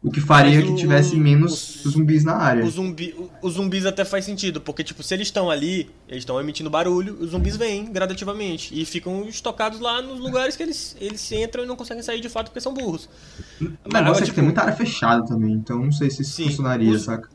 [0.04, 1.54] O que faria Mas que o- tivesse menos
[1.86, 2.66] os- zumbis na área.
[2.66, 6.38] Os, zumbi, os zumbis até faz sentido, porque, tipo, se eles estão ali, eles estão
[6.42, 11.32] emitindo barulho, os zumbis vêm gradativamente e ficam estocados lá nos lugares que eles, eles
[11.32, 13.08] entram e não conseguem sair de fato porque são burros.
[13.62, 16.34] O negócio é que tipo, tem muita área fechada também, então não sei se isso
[16.34, 17.30] Sim, funcionaria, os- saca?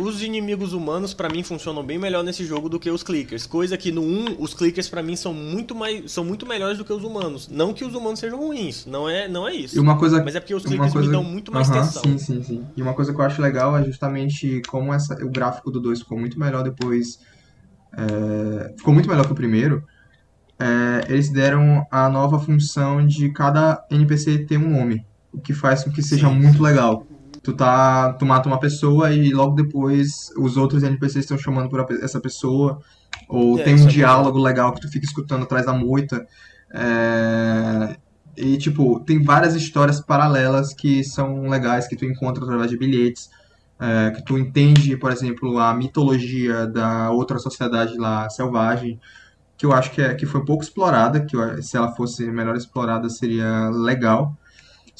[0.00, 3.46] Os inimigos humanos, pra mim, funcionam bem melhor nesse jogo do que os clickers.
[3.46, 6.84] Coisa que no 1, os clickers, pra mim, são muito, mais, são muito melhores do
[6.84, 7.48] que os humanos.
[7.48, 9.76] Não que os humanos sejam ruins, não é, não é isso.
[9.76, 11.08] E uma coisa Mas é porque os clickers coisa...
[11.08, 12.02] me dão muito mais Aham, tensão.
[12.02, 12.64] Sim, sim, sim.
[12.76, 16.00] E uma coisa que eu acho legal é justamente como essa, o gráfico do 2
[16.00, 17.18] ficou muito melhor depois.
[17.96, 19.84] é, ficou muito melhor que o primeiro.
[20.58, 25.04] É, eles deram a nova função de cada NPC ter um nome.
[25.32, 26.34] O que faz com que seja Sim.
[26.34, 27.06] muito legal.
[27.42, 31.86] Tu, tá, tu mata uma pessoa e logo depois os outros NPCs estão chamando por
[32.02, 32.80] essa pessoa.
[33.28, 36.26] Ou É, tem um é diálogo legal que tu fica escutando atrás da moita.
[36.72, 37.96] É,
[38.36, 43.30] e, tipo, tem várias histórias paralelas que são legais, que tu encontra através de bilhetes,
[43.78, 49.00] é, que tu entende, por exemplo, a mitologia da outra sociedade lá, selvagem,
[49.56, 53.08] que eu acho que, é, que foi pouco explorada, que se ela fosse melhor explorada
[53.08, 54.36] seria legal.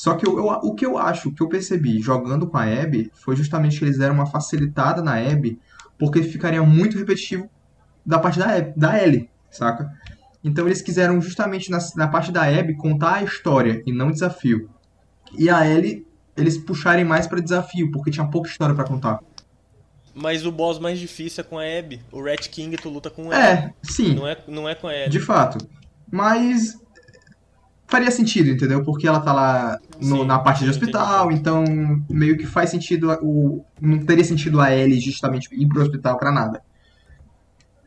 [0.02, 2.64] Só que eu, eu- o que eu acho, o que eu percebi jogando com a
[2.64, 5.60] Abby, foi justamente que eles deram uma facilitada na Abby,
[5.98, 7.50] porque ficaria muito repetitivo
[8.06, 9.90] da parte da, Abby, da Ellie, saca?
[10.42, 14.12] Então eles quiseram justamente na, na parte da Abby contar a história e não o
[14.12, 14.70] desafio.
[15.38, 19.20] E a Ellie, eles puxarem mais pra desafio, porque tinha pouca história pra contar.
[20.14, 22.00] Mas o boss mais difícil é com a Abby.
[22.10, 23.46] O Rat King tu luta com ela.
[23.46, 25.10] É, sim, Não é, não é com a Ellie.
[25.10, 25.58] de fato.
[26.10, 26.74] Mas
[27.90, 28.82] faria sentido, entendeu?
[28.84, 31.64] Porque ela tá lá no- na parte de hospital, então
[32.08, 36.30] meio que faz sentido o não teria sentido a Ellie justamente ir pro hospital pra
[36.32, 36.62] nada.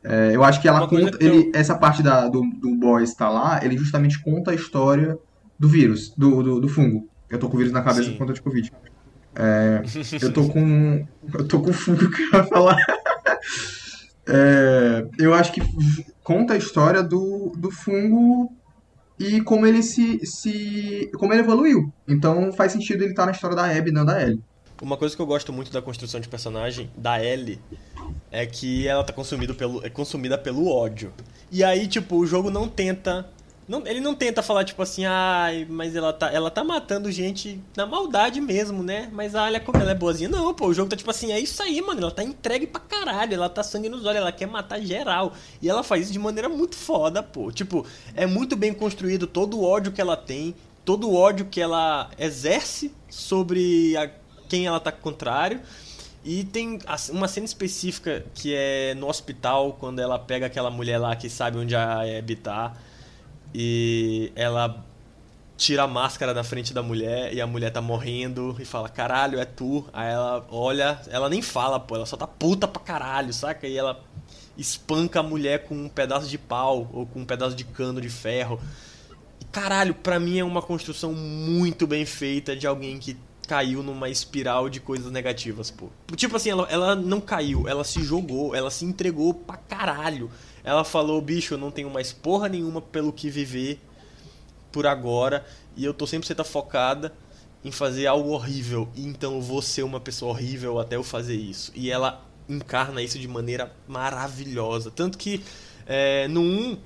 [0.04, 2.76] É, eu acho que ela Uma conta que eu- ele, essa parte da, do, do
[2.76, 5.18] boy estar lá, ele justamente conta a história
[5.58, 7.08] do vírus, do, do, do fungo.
[7.30, 8.12] Eu tô com o vírus na cabeça Sim.
[8.12, 8.72] por conta de Covid.
[9.36, 9.82] É,
[10.22, 11.08] eu tô com.
[11.34, 12.78] Eu tô com fungo que eu ia falar.
[14.28, 15.62] É, eu acho que
[16.24, 18.52] conta a história do, do fungo
[19.24, 21.10] e como ele se, se.
[21.18, 21.92] como ele evoluiu.
[22.08, 24.42] Então faz sentido ele estar na história da Abby, não da Ellie.
[24.82, 27.60] Uma coisa que eu gosto muito da construção de personagem da Ellie
[28.30, 31.14] é que ela tá consumido pelo, é consumida pelo ódio.
[31.50, 33.30] E aí, tipo, o jogo não tenta
[33.66, 37.62] Não, ele não tenta falar, tipo assim, ai, mas ela tá, ela tá matando gente
[37.78, 39.10] na maldade mesmo, né?
[39.14, 40.28] Mas olha como ela é boazinha.
[40.28, 42.02] Não, pô, o jogo tá tipo assim, é isso aí, mano.
[42.02, 45.34] Ela tá entregue pra caralho, ela tá sangue nos olhos, ela quer matar geral.
[45.62, 47.52] E ela faz isso de maneira muito foda, pô.
[47.52, 47.86] Tipo,
[48.16, 50.54] é muito bem construído todo o ódio que ela tem,
[50.84, 54.10] todo o ódio que ela exerce sobre a,
[54.50, 55.62] quem ela tá contrário.
[56.26, 61.16] E tem uma cena específica que é no hospital, quando ela pega aquela mulher lá
[61.16, 62.74] que sabe onde a Abby tá
[63.54, 64.84] e ela
[65.56, 69.40] tira a máscara da frente da mulher e a mulher tá morrendo e fala, caralho,
[69.40, 69.86] é tu.
[69.94, 73.68] Aí ela olha, ela nem fala, pô, ela só tá puta pra caralho, saca?
[73.68, 74.04] E ela
[74.58, 78.10] espanca a mulher com um pedaço de pau ou com um pedaço de cano de
[78.10, 78.60] ferro.
[79.40, 83.16] E caralho, pra mim é uma construção muito bem feita de alguém que
[83.48, 85.90] caiu numa espiral de coisas negativas, pô.
[86.16, 90.32] Tipo assim, ela, ela não caiu, ela se jogou, ela se entregou pra caralho.
[90.64, 93.80] Ela falou, bicho, eu não tenho mais porra nenhuma pelo que viver
[94.72, 95.46] por agora.
[95.76, 97.14] E eu tô sempre sendo focada
[97.64, 98.88] em fazer algo horrível.
[98.96, 101.72] Então eu vou ser uma pessoa horrível até eu fazer isso.
[101.76, 104.92] E ela encarna isso de maneira maravilhosa.
[104.92, 105.44] Tanto que
[105.86, 106.78] é, no 1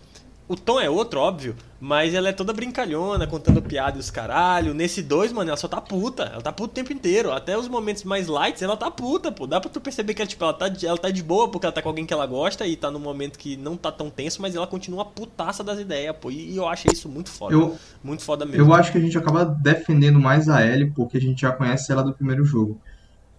[0.47, 4.73] o tom é outro, óbvio, mas ela é toda brincalhona, contando piada e os caralho.
[4.73, 6.23] Nesse 2, mano, ela só tá puta.
[6.23, 7.33] Ela tá puta o tempo inteiro.
[7.33, 9.45] Até os momentos mais lights, ela tá puta, pô.
[9.45, 11.73] Dá pra tu perceber que ela, tipo, ela tá, ela tá de boa porque ela
[11.73, 14.41] tá com alguém que ela gosta e tá num momento que não tá tão tenso,
[14.41, 16.31] mas ela continua putaça das ideias, pô.
[16.31, 17.53] E, e eu acho isso muito foda.
[17.53, 18.61] Eu, muito foda mesmo.
[18.61, 21.91] Eu acho que a gente acaba defendendo mais a Ellie porque a gente já conhece
[21.91, 22.79] ela do primeiro jogo.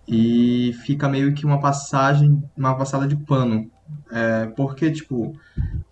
[0.06, 3.70] E fica meio que uma passagem, uma passada de pano.
[4.11, 5.34] É, porque, tipo,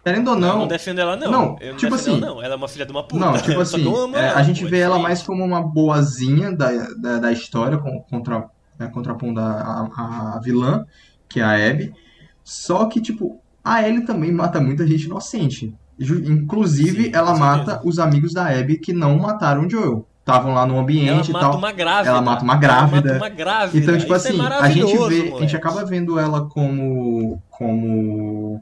[0.06, 0.50] Querendo ou não.
[0.50, 1.32] Eu não defendo ela, não.
[1.32, 2.18] Não, eu não tipo assim.
[2.18, 2.40] Ela, não.
[2.40, 3.26] Ela é uma filha de uma puta.
[3.26, 3.84] Não, tipo assim.
[4.14, 8.86] É, a gente vê ela mais como uma boazinha da, da, da história, contra, né,
[8.86, 10.86] contrapondo a, a, a, vilã,
[11.28, 11.92] que é a Abby.
[12.44, 15.74] Só que, tipo, a Ellie também mata muita gente inocente.
[15.98, 20.06] Inclusive, Sim, ela mata os amigos da Abby que não mataram o Joel.
[20.26, 21.56] Estavam lá no ambiente ela e tal.
[21.56, 22.10] Uma grávida.
[22.10, 23.10] Ela mata uma grávida.
[23.10, 23.78] Ela mata uma grávida.
[23.78, 25.34] Então, tipo Isso assim, é a gente vê, moleque.
[25.36, 28.60] a gente acaba vendo ela como como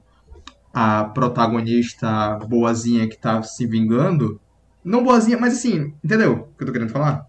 [0.74, 4.38] a protagonista boazinha que tá se vingando.
[4.84, 7.26] Não boazinha, mas assim, entendeu o que eu tô querendo falar?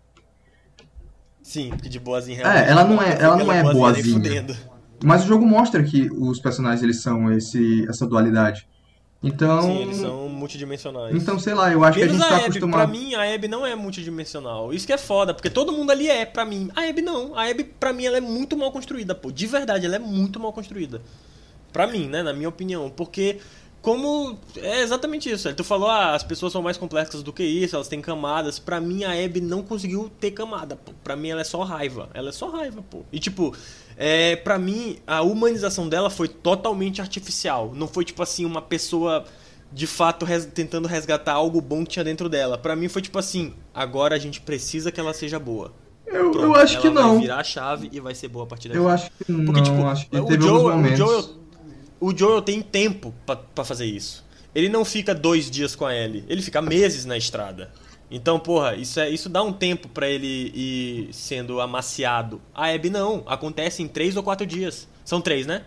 [1.41, 4.47] Sim, que de boazinha É, ela não é, ela não é boazinha.
[5.01, 8.67] Mas o jogo mostra que os personagens eles são esse, essa dualidade.
[9.25, 9.61] Então.
[9.63, 11.15] Sim, eles são multidimensionais.
[11.15, 12.81] Então, sei lá, eu acho Menos que a gente a tá Abby, acostumado.
[12.81, 14.71] Pra mim, a Abby não é multidimensional.
[14.71, 16.69] Isso que é foda, porque todo mundo ali é, pra mim.
[16.75, 17.35] A Abby não.
[17.35, 19.31] A Abby, pra mim, ela é muito mal construída, pô.
[19.31, 21.01] De verdade, ela é muito mal construída.
[21.73, 22.21] Pra mim, né?
[22.21, 22.89] Na minha opinião.
[22.89, 23.39] Porque,
[23.85, 24.39] como.
[24.57, 25.53] É exatamente isso.
[25.53, 28.57] Tu falou, ah, as pessoas são mais complexas do que isso, elas têm camadas.
[28.57, 30.91] Pra mim, a Abby não conseguiu ter camada, pô.
[31.03, 32.09] Pra mim, ela é só raiva.
[32.15, 33.03] Ela é só raiva, pô.
[33.11, 33.55] E, tipo,
[33.95, 37.73] é, pra mim, a humanização dela foi totalmente artificial.
[37.75, 39.23] Não foi, tipo assim, uma pessoa
[39.71, 42.57] de fato res, tentando resgatar algo bom que tinha dentro dela.
[42.57, 45.73] Para mim foi tipo assim, agora a gente precisa que ela seja boa.
[46.07, 47.13] Eu, Pronto, eu acho que não.
[47.13, 48.79] Vai virar a chave e vai ser boa a partir daqui.
[48.79, 49.45] Eu acho que não.
[49.45, 50.99] Porque, tipo, acho que o momentos...
[50.99, 51.44] o Joel,
[52.05, 54.23] o Joel tem tempo para fazer isso.
[54.53, 57.71] Ele não fica dois dias com a Ellie, ele fica meses na estrada.
[58.11, 62.39] Então, porra, isso, é, isso dá um tempo para ele ir sendo amaciado.
[62.53, 64.87] A Abby não, acontece em três ou quatro dias.
[65.03, 65.63] São três, né?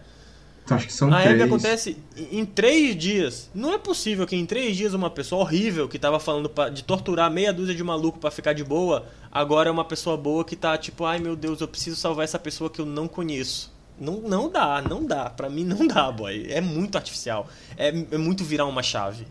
[0.71, 1.33] Acho que são a três.
[1.33, 1.97] Abby acontece
[2.31, 3.51] em três dias.
[3.53, 6.85] Não é possível que em três dias uma pessoa horrível que tava falando pra, de
[6.85, 10.55] torturar meia dúzia de maluco para ficar de boa, agora é uma pessoa boa que
[10.55, 13.77] tá tipo, ai meu Deus, eu preciso salvar essa pessoa que eu não conheço.
[14.01, 15.31] Não, não dá, não dá.
[15.31, 16.47] Pra mim não dá, boy.
[16.49, 17.49] É muito artificial.
[17.77, 19.27] É, é muito virar uma chave.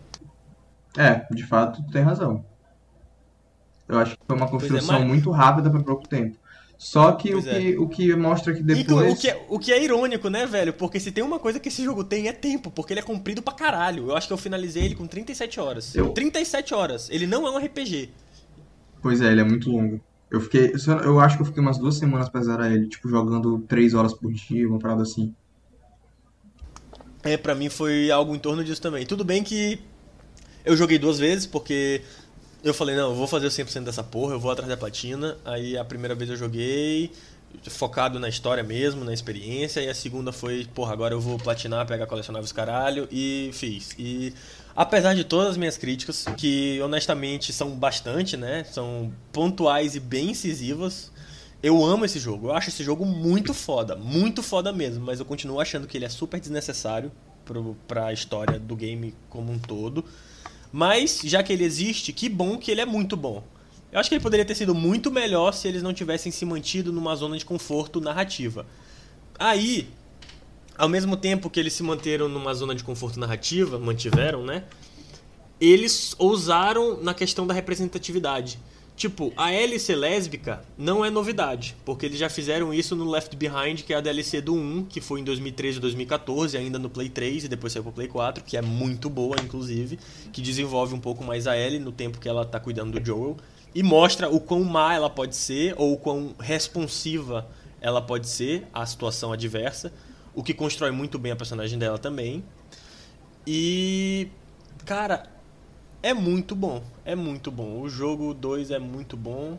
[0.98, 2.44] É, de fato, tu tem razão.
[3.88, 5.08] Eu acho que foi uma construção é, mas...
[5.08, 6.38] muito rápida para pouco tempo.
[6.78, 7.42] Só que o, é.
[7.42, 9.14] que o que mostra que depois.
[9.14, 10.72] O que, é, o que é irônico, né, velho?
[10.74, 13.42] Porque se tem uma coisa que esse jogo tem é tempo, porque ele é comprido
[13.42, 14.10] pra caralho.
[14.10, 15.96] Eu acho que eu finalizei ele com 37 horas.
[15.96, 16.10] Eu...
[16.10, 17.10] 37 horas.
[17.10, 18.12] Ele não é um RPG.
[19.02, 20.00] Pois é, ele é muito longo.
[20.30, 20.74] Eu fiquei.
[21.04, 24.14] Eu acho que eu fiquei umas duas semanas pra zerar ele, tipo, jogando 3 horas
[24.14, 25.34] por dia, uma parada assim.
[27.24, 29.06] É, pra mim foi algo em torno disso também.
[29.06, 29.80] Tudo bem que
[30.66, 32.02] eu joguei duas vezes, porque
[32.64, 35.38] eu falei, não, eu vou fazer o 100% dessa porra, eu vou atrás da platina.
[35.46, 37.12] Aí a primeira vez eu joguei,
[37.70, 39.82] focado na história mesmo, na experiência.
[39.82, 43.08] E a segunda foi, porra, agora eu vou platinar, pegar colecionáveis caralho.
[43.12, 43.96] E fiz.
[43.98, 44.34] E
[44.78, 48.64] apesar de todas as minhas críticas, que honestamente são bastante, né?
[48.64, 51.12] São pontuais e bem incisivas.
[51.64, 52.50] Eu amo esse jogo.
[52.50, 53.96] Eu acho esse jogo muito foda.
[53.96, 55.04] Muito foda mesmo.
[55.04, 57.12] Mas eu continuo achando que ele é super desnecessário
[57.44, 60.06] pro, pra história do game como um todo.
[60.72, 63.44] Mas, já que ele existe, que bom que ele é muito bom.
[63.92, 66.94] Eu acho que ele poderia ter sido muito melhor se eles não tivessem se mantido
[66.94, 68.64] numa zona de conforto narrativa.
[69.40, 69.90] Aí,
[70.78, 74.64] ao mesmo tempo que eles se manteram numa zona de conforto narrativa, mantiveram, né?
[75.60, 78.60] eles ousaram na questão da representatividade.
[78.96, 83.84] Tipo, a ser lésbica não é novidade, porque eles já fizeram isso no Left Behind,
[83.84, 87.08] que é a DLC do 1, que foi em 2013 e 2014, ainda no Play
[87.08, 90.00] 3 e depois saiu pro Play 4, que é muito boa, inclusive,
[90.34, 93.38] que desenvolve um pouco mais a Ellie no tempo que ela tá cuidando do Joel,
[93.76, 97.48] e mostra o quão má ela pode ser, ou o quão responsiva
[97.80, 99.94] ela pode ser à situação adversa,
[100.38, 102.44] o que constrói muito bem a personagem dela também.
[103.46, 104.28] E,
[104.86, 105.24] cara,
[106.04, 106.84] é muito bom.
[107.04, 107.82] É muito bom.
[107.82, 109.58] O jogo 2 é muito bom.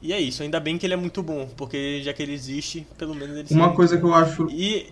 [0.00, 2.86] E é isso, ainda bem que ele é muito bom, porque já que ele existe,
[2.96, 4.46] pelo menos ele Uma coisa que eu acho.
[4.48, 4.86] E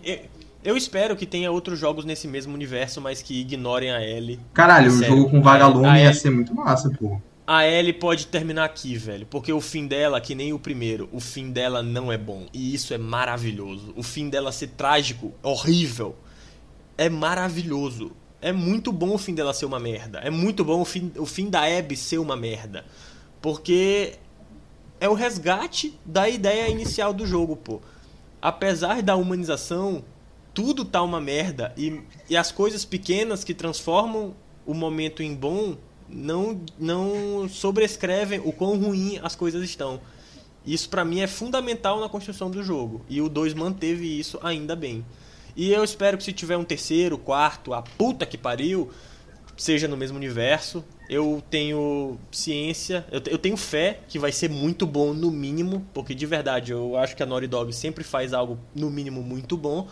[0.63, 4.37] eu espero que tenha outros jogos nesse mesmo universo, mas que ignorem a Ellie.
[4.53, 7.21] Caralho, o jogo com Vagalume ia ser muito massa, pô.
[7.45, 11.19] A Ellie pode terminar aqui, velho, porque o fim dela, que nem o primeiro, o
[11.19, 12.45] fim dela não é bom.
[12.53, 13.93] E isso é maravilhoso.
[13.97, 16.15] O fim dela ser trágico, horrível,
[16.97, 18.11] é maravilhoso.
[18.41, 20.19] É muito bom o fim dela ser uma merda.
[20.19, 22.85] É muito bom o fim, o fim da Abby ser uma merda.
[23.41, 24.13] Porque
[25.01, 27.81] é o resgate da ideia inicial do jogo, pô.
[28.41, 30.03] Apesar da humanização,
[30.53, 31.73] tudo tá uma merda.
[31.75, 34.33] E, e as coisas pequenas que transformam
[34.65, 35.75] o momento em bom
[36.15, 39.99] não, não sobrescrevem o quão ruim as coisas estão.
[40.65, 43.01] Isso para mim é fundamental na construção do jogo.
[43.09, 45.05] E o 2 manteve isso ainda bem.
[45.55, 48.89] E eu espero que se tiver um terceiro, quarto, a puta que pariu,
[49.57, 50.83] seja no mesmo universo.
[51.09, 56.15] Eu tenho ciência, eu, eu tenho fé que vai ser muito bom no mínimo, porque
[56.15, 59.87] de verdade eu acho que a Naughty Dog sempre faz algo no mínimo muito bom,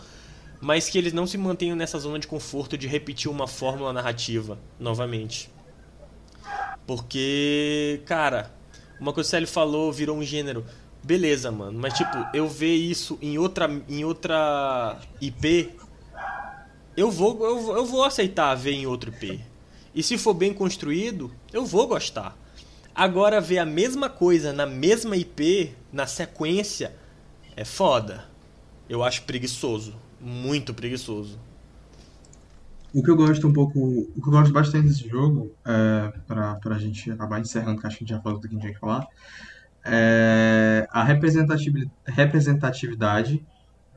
[0.60, 4.58] mas que eles não se mantenham nessa zona de conforto de repetir uma fórmula narrativa
[4.80, 5.50] novamente.
[6.86, 8.50] Porque, cara,
[9.00, 10.64] uma coisa que o Célio falou virou um gênero.
[11.02, 11.78] Beleza, mano.
[11.78, 15.70] Mas tipo, eu ver isso em outra, em outra IP,
[16.96, 19.40] eu vou, eu, eu vou aceitar ver em outro IP.
[19.94, 22.36] E se for bem construído, eu vou gostar.
[22.94, 26.94] Agora ver a mesma coisa na mesma IP, na sequência,
[27.56, 28.24] é foda.
[28.88, 31.38] Eu acho preguiçoso, muito preguiçoso.
[32.94, 36.56] O que eu gosto um pouco, o que eu gosto bastante desse jogo, é, pra,
[36.56, 38.62] pra gente acabar encerrando, que acho que a gente já falou do que a gente
[38.62, 39.06] tinha que falar,
[39.84, 43.44] é, a representatividade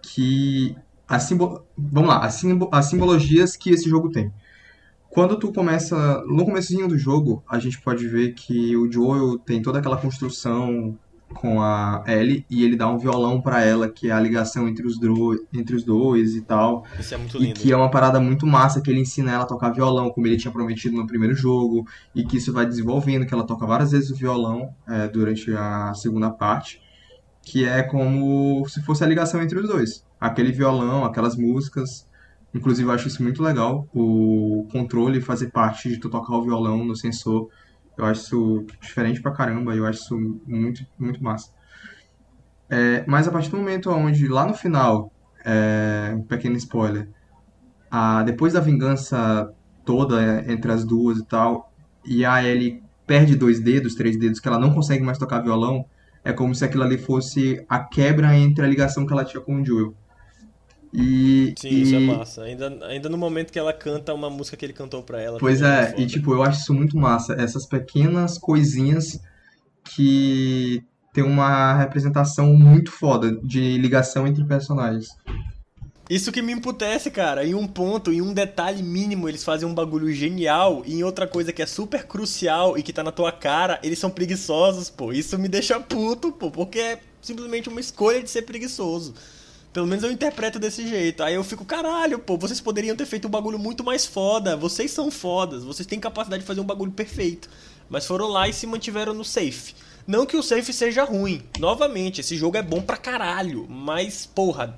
[0.02, 0.76] que
[1.08, 2.42] a simbolo, vamos lá, as,
[2.72, 4.34] as simbologias que esse jogo tem.
[5.10, 9.62] Quando tu começa, no comecinho do jogo, a gente pode ver que o Joel tem
[9.62, 10.98] toda aquela construção
[11.36, 14.88] com a Ellie e ele dá um violão para ela, que é a ligação entre
[14.88, 14.98] os,
[15.54, 16.86] entre os dois e tal.
[17.00, 17.52] Isso é muito lindo.
[17.52, 20.26] E que é uma parada muito massa que ele ensina ela a tocar violão, como
[20.26, 23.92] ele tinha prometido no primeiro jogo, e que isso vai desenvolvendo, que ela toca várias
[23.92, 26.82] vezes o violão é, durante a segunda parte,
[27.42, 30.04] que é como se fosse a ligação entre os dois.
[30.20, 32.08] Aquele violão, aquelas músicas.
[32.54, 36.86] Inclusive, eu acho isso muito legal, o controle fazer parte de tu tocar o violão
[36.86, 37.50] no sensor
[37.98, 41.52] eu acho isso diferente pra caramba, eu acho isso muito, muito massa.
[42.70, 45.12] É, mas a partir do momento onde, lá no final,
[45.44, 47.08] é, um pequeno spoiler,
[47.90, 49.54] a, depois da vingança
[49.86, 51.72] toda é, entre as duas e tal,
[52.04, 55.86] e a Ellie perde dois dedos, três dedos, que ela não consegue mais tocar violão,
[56.24, 59.62] é como se aquilo ali fosse a quebra entre a ligação que ela tinha com
[59.62, 59.96] o Joel.
[60.98, 61.82] E, Sim, e...
[61.82, 62.44] isso é massa.
[62.44, 65.38] Ainda, ainda no momento que ela canta uma música que ele cantou pra ela.
[65.40, 67.34] Pois é, e tipo, eu acho isso muito massa.
[67.34, 69.20] Essas pequenas coisinhas
[69.94, 70.82] que
[71.14, 75.10] tem uma representação muito foda de ligação entre personagens.
[76.10, 77.46] Isso que me emputece, cara.
[77.46, 80.84] Em um ponto, em um detalhe mínimo, eles fazem um bagulho genial.
[80.86, 83.98] E em outra coisa que é super crucial e que tá na tua cara, eles
[83.98, 85.12] são preguiçosos, pô.
[85.12, 86.52] Isso me deixa puto, pô.
[86.52, 89.16] Porque é simplesmente uma escolha de ser preguiçoso.
[89.76, 91.22] Pelo menos eu interpreto desse jeito.
[91.22, 94.56] Aí eu fico, caralho, pô, vocês poderiam ter feito um bagulho muito mais foda.
[94.56, 97.50] Vocês são fodas, vocês têm capacidade de fazer um bagulho perfeito.
[97.90, 99.76] Mas foram lá e se mantiveram no safe.
[100.08, 101.42] Não que o safe seja ruim.
[101.60, 103.68] Novamente, esse jogo é bom pra caralho.
[103.70, 104.74] Mas, porra,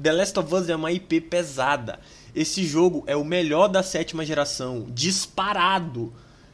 [0.00, 1.98] The Last of Us é uma IP pesada.
[2.34, 4.86] Esse jogo é o melhor da sétima geração.
[4.90, 6.12] Disparado.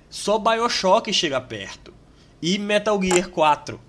[0.08, 1.92] Só Bioshock chega perto.
[2.40, 3.80] E Metal Gear 4.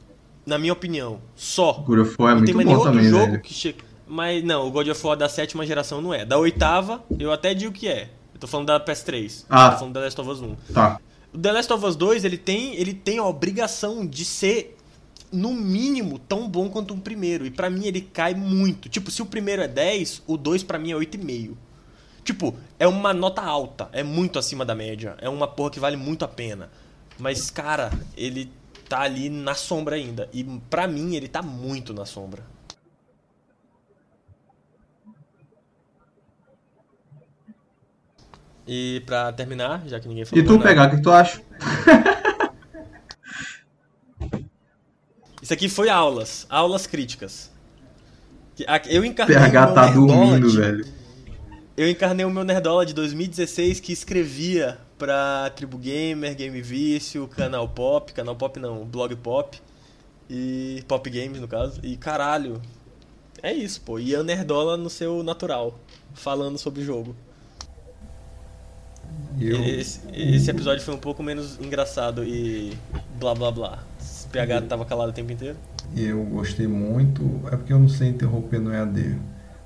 [0.48, 1.22] Na minha opinião.
[1.36, 1.74] Só.
[1.74, 3.42] God of War é Não muito tem mais nenhum outro jogo velho.
[3.44, 3.89] que chega.
[4.10, 6.26] Mas não, o God of War da sétima geração não é.
[6.26, 8.10] Da oitava, eu até digo que é.
[8.34, 9.46] Eu tô falando da PS3.
[9.48, 9.70] Ah.
[9.70, 10.56] Tô falando da Last of Us 1.
[10.74, 11.00] Tá.
[11.32, 14.76] O The Last of Us 2, ele tem, ele tem a obrigação de ser,
[15.32, 17.46] no mínimo, tão bom quanto o primeiro.
[17.46, 18.90] E para mim ele cai muito.
[18.90, 21.56] Tipo, se o primeiro é 10, o 2 para mim é 8,5.
[22.24, 23.90] Tipo, é uma nota alta.
[23.92, 25.18] É muito acima da média.
[25.22, 26.72] É uma porra que vale muito a pena.
[27.20, 28.52] Mas, cara, ele
[28.88, 30.28] tá ali na sombra ainda.
[30.34, 32.44] E pra mim ele tá muito na sombra.
[38.72, 41.42] E pra terminar, já que ninguém falou E tu pegar, o que tu acha?
[45.42, 47.52] Isso aqui foi aulas, aulas críticas.
[48.88, 50.86] Eu encarnei o PH meu tá nerdola dormindo, de- velho.
[51.76, 57.70] Eu encarnei o meu Nerdola de 2016 que escrevia pra Tribo Gamer, Game Vício, Canal
[57.70, 59.58] Pop, Canal Pop não, Blog Pop
[60.30, 61.80] e Pop Games no caso.
[61.82, 62.62] E caralho,
[63.42, 63.98] é isso, pô.
[63.98, 65.80] E a Nerdola no seu natural,
[66.14, 67.16] falando sobre o jogo.
[69.40, 72.74] Eu, Esse, esse episódio foi um pouco menos engraçado e
[73.20, 73.80] blá blá blá.
[74.00, 75.56] Esse PH tava calado o tempo inteiro.
[75.96, 77.24] eu gostei muito.
[77.48, 79.16] É porque eu não sei interromper no EAD.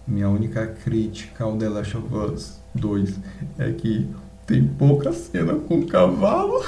[0.07, 3.19] Minha única crítica ao The Last of Us 2
[3.57, 4.07] é que
[4.45, 6.63] tem pouca cena com cavalo.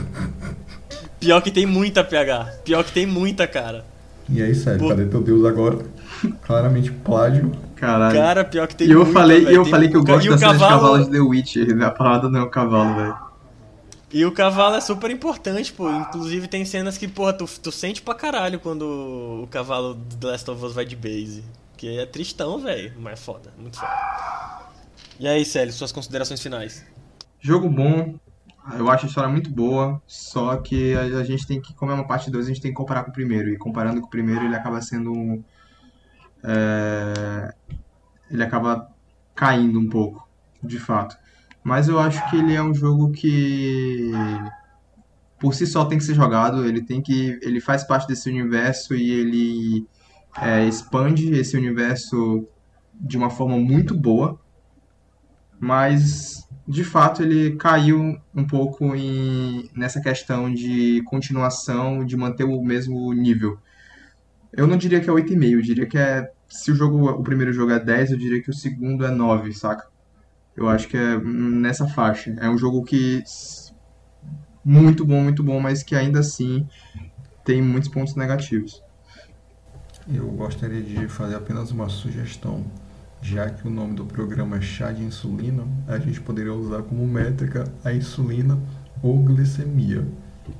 [1.20, 2.60] Pior que tem muita PH.
[2.64, 3.84] Pior que tem muita, cara.
[4.28, 4.88] E aí, sério, Pô.
[4.88, 5.78] cadê teu Deus agora?
[6.42, 7.52] Claramente plágio.
[7.80, 8.14] Caralho.
[8.14, 9.56] Cara, pior que tem e eu muita, falei, velho.
[9.56, 11.82] eu falei que eu gosto da cena de cavalo- cavalo de The Witcher.
[11.82, 13.16] A parada não é o cavalo, velho.
[14.12, 15.90] E o cavalo é super importante, pô.
[15.90, 18.82] Inclusive tem cenas que, porra, tu, tu sente pra caralho quando
[19.44, 21.42] o cavalo do The Last of Us vai de base.
[21.76, 22.92] Que é tristão, velho.
[22.98, 23.90] Mas é foda, muito foda.
[25.18, 26.84] E aí, Célio, suas considerações finais?
[27.40, 28.14] Jogo bom.
[28.76, 31.94] Eu acho a história muito boa, só que a, a gente tem que, como é
[31.94, 33.48] uma parte 2, a gente tem que comparar com o primeiro.
[33.48, 35.10] E comparando com o primeiro, ele acaba sendo.
[35.12, 35.42] um,
[36.44, 37.54] é,
[38.30, 38.88] ele acaba
[39.34, 40.28] caindo um pouco,
[40.62, 41.16] de fato.
[41.62, 44.12] Mas eu acho que ele é um jogo que
[45.38, 47.38] por si só tem que ser jogado, ele tem que.
[47.42, 49.86] Ele faz parte desse universo e ele
[50.40, 52.46] é, expande esse universo
[52.94, 54.38] de uma forma muito boa.
[55.58, 62.62] Mas de fato ele caiu um pouco em, nessa questão de continuação, de manter o
[62.62, 63.58] mesmo nível.
[64.52, 66.30] Eu não diria que é 8,5, eu diria que é.
[66.48, 69.52] Se o jogo, o primeiro jogo é 10, eu diria que o segundo é 9,
[69.52, 69.86] saca?
[70.56, 72.34] Eu acho que é nessa faixa.
[72.40, 73.22] É um jogo que.
[74.64, 76.66] Muito bom, muito bom, mas que ainda assim
[77.44, 78.82] tem muitos pontos negativos.
[80.12, 82.64] Eu gostaria de fazer apenas uma sugestão.
[83.22, 87.06] Já que o nome do programa é chá de insulina, a gente poderia usar como
[87.06, 88.58] métrica a insulina
[89.02, 90.06] ou glicemia.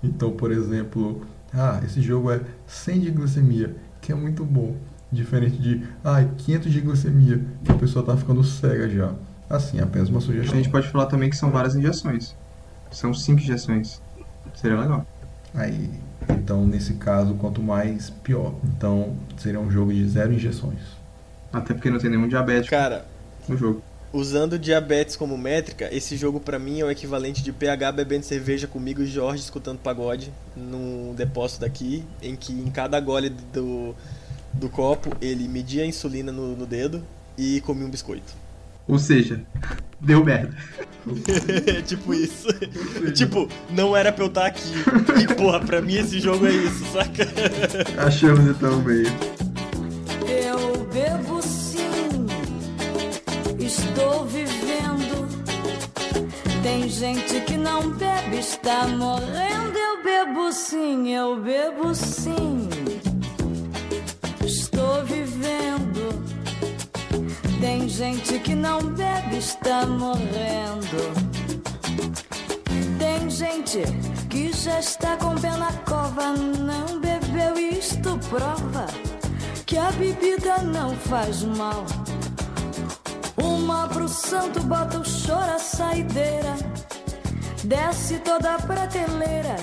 [0.03, 1.23] Então, por exemplo,
[1.53, 4.77] ah, esse jogo é 100 de glicemia, que é muito bom.
[5.13, 9.13] Diferente de, ah, 500 de glicemia, que a pessoa tá ficando cega já.
[9.49, 10.55] Assim, apenas uma A sugestão.
[10.57, 12.37] gente pode falar também que são várias injeções.
[12.93, 14.01] São cinco injeções.
[14.55, 15.05] Seria legal.
[15.53, 15.91] Aí,
[16.29, 18.55] então, nesse caso, quanto mais, pior.
[18.63, 20.79] Então, seria um jogo de zero injeções.
[21.53, 23.05] Até porque não tem nenhum diabético Cara,
[23.49, 23.83] no jogo.
[24.13, 28.67] Usando diabetes como métrica, esse jogo pra mim é o equivalente de PH bebendo cerveja
[28.67, 33.95] comigo e Jorge escutando pagode num depósito daqui, em que em cada gole do,
[34.53, 37.03] do copo ele media a insulina no, no dedo
[37.39, 38.41] e comia um biscoito.
[38.89, 39.41] Ou seja,
[40.01, 40.57] deu merda.
[41.77, 42.49] É tipo isso.
[43.15, 44.73] tipo, não era pra eu estar aqui.
[45.23, 47.25] E porra, pra mim esse jogo é isso, saca?
[48.05, 49.07] Achamos então meio.
[50.29, 50.85] Eu
[53.71, 55.29] estou vivendo.
[56.63, 59.79] Tem gente que não bebe, está morrendo.
[59.79, 62.69] Eu bebo sim, eu bebo sim,
[64.45, 66.03] estou vivendo.
[67.61, 71.03] Tem gente que não bebe, está morrendo.
[72.99, 73.83] Tem gente
[74.29, 78.87] que já está com pé na cova, não bebeu, isto prova
[79.65, 81.85] que a bebida não faz mal.
[83.43, 86.55] Uma pro santo bota o choro a saideira,
[87.65, 89.57] desce toda a prateleira.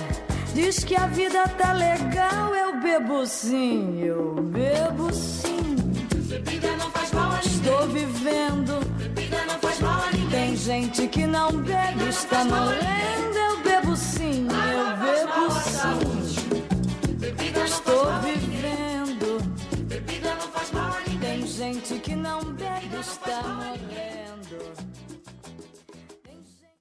[0.53, 5.75] Diz que a vida tá legal, eu bebo sim, eu bebo sim.
[6.27, 7.51] Bebida não faz mal a ninguém.
[7.53, 8.97] Estou vivendo.
[8.97, 10.29] Bebida não faz mal a ninguém.
[10.29, 13.37] Tem gente que não bebe, está morrendo.
[13.37, 16.63] Eu bebo sim, eu bebo sim.
[17.63, 18.46] Estou vivendo.
[21.77, 24.26] gente que não deve estar morrendo.